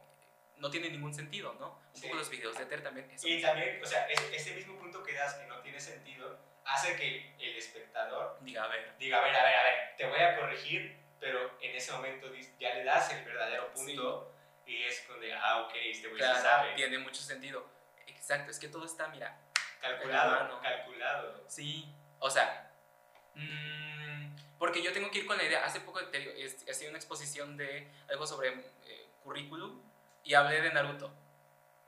[0.58, 1.70] no tiene ningún sentido, ¿no?
[1.94, 2.02] Un Sí.
[2.04, 3.10] poco los videos de Ter también.
[3.10, 3.28] eso.
[3.28, 6.96] Y también, o sea, es- ese mismo punto que das que no tiene sentido hace
[6.96, 8.94] que el espectador Diga, a ver.
[9.00, 12.32] diga, a ver, a ver, a ver, te voy a corregir, pero en ese momento
[12.60, 14.32] ya le das el verdadero punto
[14.68, 16.74] y es donde, ah, ok, este güey Claro, sabe.
[16.76, 17.66] tiene mucho sentido.
[18.06, 19.38] Exacto, es que todo está, mira,
[19.82, 20.62] Calculado, Hermano.
[20.62, 21.46] calculado.
[21.48, 21.88] Sí,
[22.20, 22.72] o sea,
[23.36, 25.64] mm, porque yo tengo que ir con la idea.
[25.66, 29.82] Hace poco te digo, es- hacía una exposición de algo sobre eh, currículum
[30.24, 31.14] y hablé de Naruto.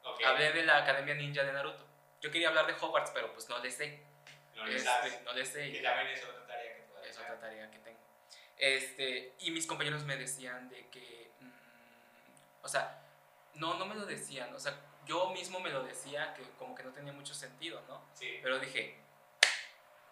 [0.04, 1.86] Ok, Hablé de la Academia Ninja de Naruto.
[2.22, 4.04] Yo quería hablar de Hogwarts, pero pues no le sé.
[4.56, 5.68] no le Este, no le sé.
[5.70, 8.00] Y también es otra tarea que Es otra tarea que tengo.
[8.58, 11.19] Este, y mis compañeros me decían de que,
[12.62, 13.02] o sea,
[13.56, 16.84] no, no me lo decían, o sea, yo mismo me lo decía que como que
[16.84, 18.02] no tenía mucho sentido, ¿no?
[18.14, 19.00] Sí, Pero dije,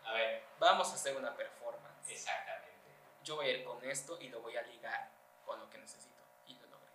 [0.06, 2.10] a ver, vamos a hacer una performance.
[2.10, 2.68] exactamente.
[3.24, 5.10] Yo voy a ir con esto y lo voy a ligar
[5.46, 6.22] con lo que necesito.
[6.46, 6.92] Y lo logré.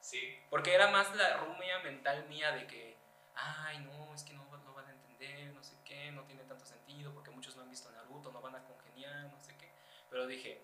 [0.00, 2.96] Sí, Porque era más la rumia mental mía de que,
[3.34, 6.64] ay, no, es que no, no van a entender, no sé qué, no tiene tanto
[6.64, 9.70] sentido, porque muchos no han visto Naruto, no van a congeniar, no sé qué.
[10.08, 10.62] Pero dije,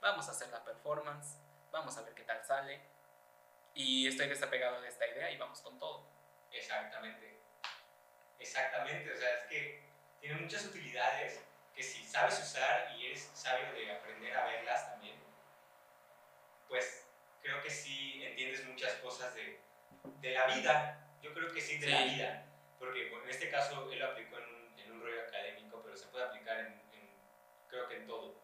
[0.00, 1.38] vamos a hacer la performance,
[1.70, 2.80] vamos a ver qué tal sale.
[3.74, 6.06] Y estoy desapegado de esta idea y vamos con todo.
[6.52, 7.40] exactamente.
[8.38, 9.82] Exactamente, o sea, es que
[10.20, 11.40] tiene muchas utilidades
[11.74, 15.16] que si sabes usar y eres sabio de aprender a verlas también,
[16.68, 17.06] pues
[17.42, 19.60] creo que sí entiendes muchas cosas de,
[20.20, 21.00] de la vida.
[21.22, 22.46] Yo creo que sí, de la vida.
[22.78, 26.06] Porque en este caso él lo aplicó en un, en un rollo académico, pero se
[26.08, 27.14] puede aplicar en, en-
[27.68, 28.36] creo que en todo,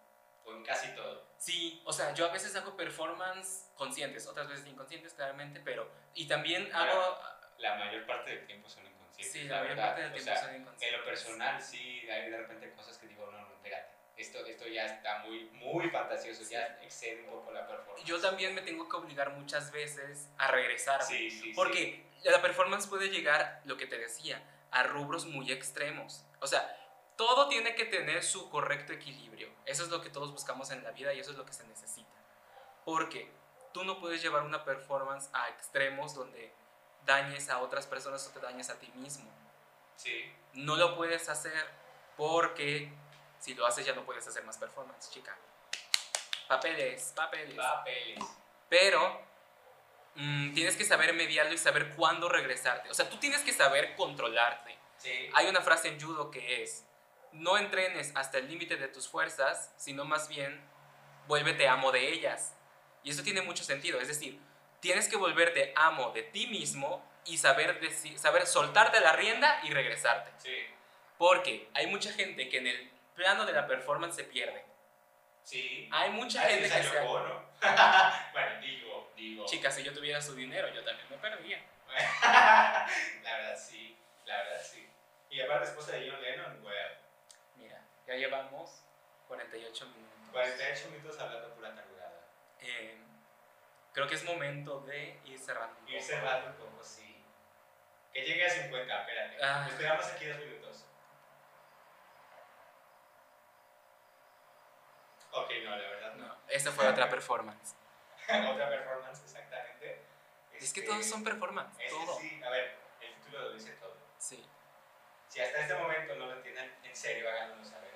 [0.50, 1.24] o en casi todo.
[1.38, 5.90] Sí, o sea, yo a veces hago performance conscientes, otras veces inconscientes, claramente, pero...
[6.14, 7.18] Y también hago...
[7.58, 9.32] La mayor parte del tiempo son inconscientes.
[9.32, 9.86] Sí, la, la mayor verdad.
[9.88, 10.98] parte del O tiempo sea, son En inconscientes.
[10.98, 13.90] lo personal, sí, hay de repente cosas que digo, no, no, espérate.
[14.16, 16.52] Esto, esto ya está muy, muy fantasioso, Sí.
[16.52, 18.04] ya excede un poco la performance.
[18.06, 21.02] Yo también me tengo que obligar muchas veces a regresar.
[21.02, 21.52] Sí, sí, sí.
[21.54, 26.24] Porque la performance puede llegar, lo que te decía, a rubros muy extremos.
[26.40, 26.76] O sea,
[27.20, 29.50] todo tiene que tener su correcto equilibrio.
[29.66, 31.64] Eso es lo que todos buscamos en la vida y eso es lo que se
[31.64, 32.08] necesita.
[32.86, 33.30] Porque
[33.74, 36.50] tú no puedes llevar una performance a extremos donde
[37.04, 39.30] dañes a otras personas o te dañes a ti mismo.
[39.96, 41.68] Sí, No lo puedes hacer
[42.16, 42.90] porque
[43.38, 45.36] si lo haces ya no puedes hacer más performance, chica.
[46.48, 47.54] Papeles, papeles.
[47.54, 48.24] papeles.
[48.70, 49.20] Pero
[50.14, 52.88] mm, tienes que saber mediarlo y saber cuándo regresarte.
[52.88, 54.74] O sea, tú tienes que saber controlarte.
[54.96, 56.86] Sí, Hay una frase en judo que es,
[57.32, 60.60] no entrenes hasta el límite de tus fuerzas, sino más bien
[61.26, 62.54] vuélvete amo de ellas.
[63.02, 64.00] Y eso tiene mucho sentido.
[64.00, 64.40] Es decir,
[64.80, 69.70] tienes que volverte amo de ti mismo y saber, deci- saber soltarte la rienda y
[69.70, 70.30] regresarte.
[70.38, 70.56] sí,
[71.18, 74.64] Porque hay mucha gente que en el plano de la performance se pierde.
[75.42, 75.88] sí.
[75.92, 77.00] Hay mucha Ah, gente que se...
[77.00, 77.44] Bono.
[78.32, 79.44] bueno, digo, digo.
[79.46, 81.62] Chicas, si yo tuviera su dinero, yo también me perdía.
[82.22, 84.88] la verdad sí, la verdad sí.
[85.30, 86.76] Y aparte esposa de John Lennon, güey.
[88.10, 88.82] Ya llevamos
[89.28, 90.30] 48 minutos.
[90.32, 92.26] 48 minutos hablando pura tarugada.
[92.58, 92.98] Eh,
[93.92, 95.78] creo que es momento de ir cerrando.
[95.80, 97.24] un Ir cerrando un poco, sí.
[98.12, 99.36] Que llegue a 50, espérate.
[99.40, 99.64] Ah.
[99.70, 100.84] Esperamos aquí dos minutos.
[105.30, 106.26] Ok, no, la verdad no.
[106.26, 107.76] No, esta fue otra performance.
[108.28, 110.02] Otra performance, exactamente.
[110.52, 112.18] Es que Este, todos son performance, este todo.
[112.18, 113.96] sí, a ver, el título lo dice todo.
[114.18, 114.44] Sí.
[115.28, 117.89] Si hasta este momento no lo entienden, en serio, háganoslo saber.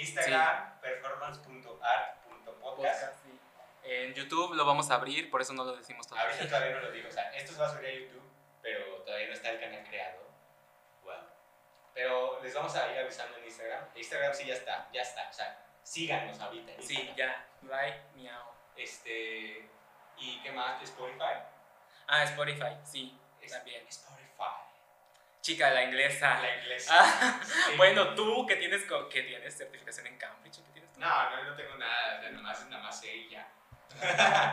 [0.00, 2.76] Instagram, performance.art.podcast.
[2.76, 3.38] Podcast, sí.
[3.84, 6.30] En YouTube lo vamos a abrir, por eso no lo decimos todavía.
[6.34, 8.22] Ahorita todavía no lo digo, o sea, esto se va a subir a YouTube,
[8.62, 10.20] pero todavía no está el canal creado.
[11.04, 11.14] Wow.
[11.94, 13.84] Pero les vamos a ir avisando en Instagram.
[13.94, 16.72] Instagram sí ya está, ya está, o sea, síganos ahorita.
[16.72, 17.46] en Sí, ya.
[17.62, 18.44] Like, miau.
[18.76, 19.68] Este,
[20.18, 20.82] ¿y qué más?
[20.82, 21.42] Spotify.
[22.06, 23.86] Ah, Spotify, sí, Es- también.
[23.88, 24.27] Spotify.
[25.48, 26.40] Chica, la inglesa.
[26.42, 26.94] La inglesa.
[26.94, 27.74] Ah, Sí.
[27.78, 31.00] Bueno, tú que tienes, que tienes certificación en Cambridge, ¿qué tienes tú?
[31.00, 33.48] No, no, no tengo nada, nomás, nomás sé y ya.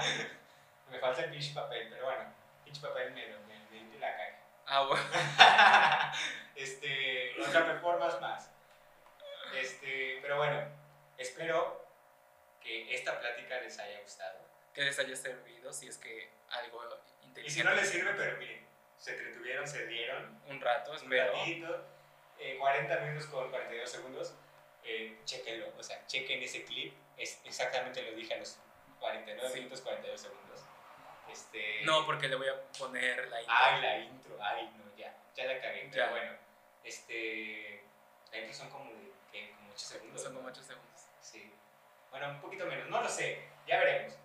[0.90, 2.34] me falta el pinche papel, pero bueno,
[2.64, 4.40] pinche papel me, me, me limpia la caja.
[4.68, 5.04] Ah, bueno.
[6.56, 8.50] este, otra performance más.
[9.54, 10.66] Este, pero bueno,
[11.18, 11.86] espero
[12.62, 14.40] que esta plática les haya gustado.
[14.74, 16.82] que les haya servido, si es que algo
[17.22, 17.50] Y inteligente.
[17.50, 18.65] si no les sirve, pero miren,
[19.06, 21.32] se entretuvieron, se dieron, Un rato, un espero.
[21.32, 21.86] ratito,
[22.40, 24.34] eh, 40 minutos con 42 segundos,
[24.84, 28.58] eh, chequenlo, o sea, chequen ese clip, es exactamente lo dije a los
[29.00, 29.60] 49 Sí.
[29.60, 30.66] minutos 42 segundos.
[31.32, 33.56] Este, No, porque le voy a poner la intro.
[33.56, 36.32] Ay, la intro, ay, no, ya, ya la cagué, pero bueno,
[36.84, 37.84] este,
[38.32, 39.52] la intro son como de, ¿qué?
[39.56, 40.22] Como 8 segundos.
[40.24, 41.02] Son como 8 segundos.
[41.22, 41.54] Sí,
[42.10, 44.16] bueno, un poquito menos, no lo sé, ya veremos.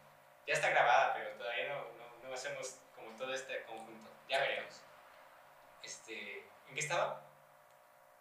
[0.46, 4.80] Ya está grabada, pero todavía no, no, no hacemos como todo este conjunto, ya veremos.
[5.82, 7.22] Este, ¿en qué estaba?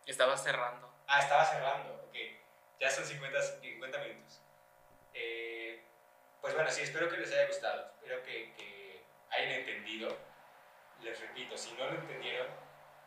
[0.06, 0.92] Estaba cerrando.
[1.08, 2.16] Ah, estaba cerrando, ok.
[2.80, 4.42] Ya son 50, 50 minutos.
[5.14, 5.84] Eh,
[6.42, 7.92] pues bueno, sí, espero que les haya gustado.
[7.94, 10.18] Espero que, que hayan entendido.
[11.02, 12.48] Les repito, si no lo entendieron,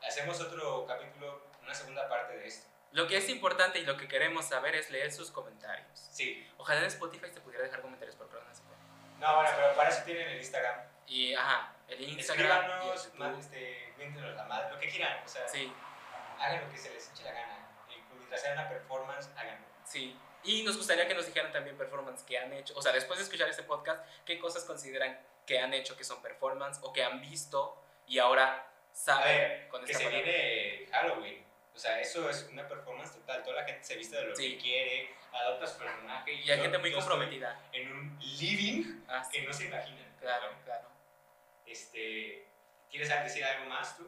[0.07, 2.68] hacemos otro capítulo, una segunda parte de esto.
[2.92, 5.98] Lo que es importante y lo que queremos saber es leer sus comentarios.
[5.98, 6.48] Sí.
[6.59, 8.78] Ojalá en Spotify se pudiera dejar comentarios, pero creo que no se puede.
[9.18, 10.80] No, bueno, pero para eso tienen el Instagram.
[11.07, 13.95] Y, ajá, el Instagram Escríbanos, este,
[14.36, 15.22] la madre, lo que quieran.
[15.24, 15.72] O sea, Sí,
[16.38, 17.68] hagan lo que se les eche la gana.
[17.88, 19.66] Y mientras sea una performance, háganlo.
[19.84, 20.18] sí.
[20.45, 22.74] Y nos gustaría que nos dijeran también performance que han hecho.
[22.76, 25.16] O sea, después de escuchar este podcast, qué cosas consideran
[25.47, 29.84] que han hecho que son performance o que han visto y ahora saben ver, con
[29.84, 30.32] que esta se palabra.
[30.32, 31.47] viene Halloween.
[31.76, 33.45] O sea, eso es una performance total.
[33.45, 34.57] Toda la gente se viste de lo Sí.
[34.57, 36.32] que quiere, adopta su personaje.
[36.32, 37.61] Y hay yo- gente muy comprometida.
[37.72, 40.12] En un living Ah, sí, que no se imaginan.
[40.20, 40.88] claro, claro.
[41.66, 42.46] Este,
[42.90, 44.06] ¿Quieres decir algo más tú?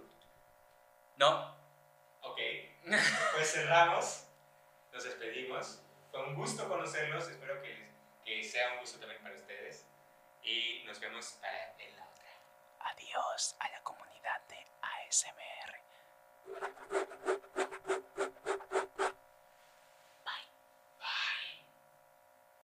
[1.16, 1.56] No.
[2.20, 2.38] Ok,
[3.34, 4.26] pues cerramos,
[4.92, 5.80] nos despedimos.
[6.10, 7.88] Fue un gusto conocerlos, espero que,
[8.24, 9.86] que sea un gusto también para ustedes.
[10.42, 12.28] Y nos vemos eh, en la otra.
[12.92, 15.80] Adiós a la comunidad de ASMR.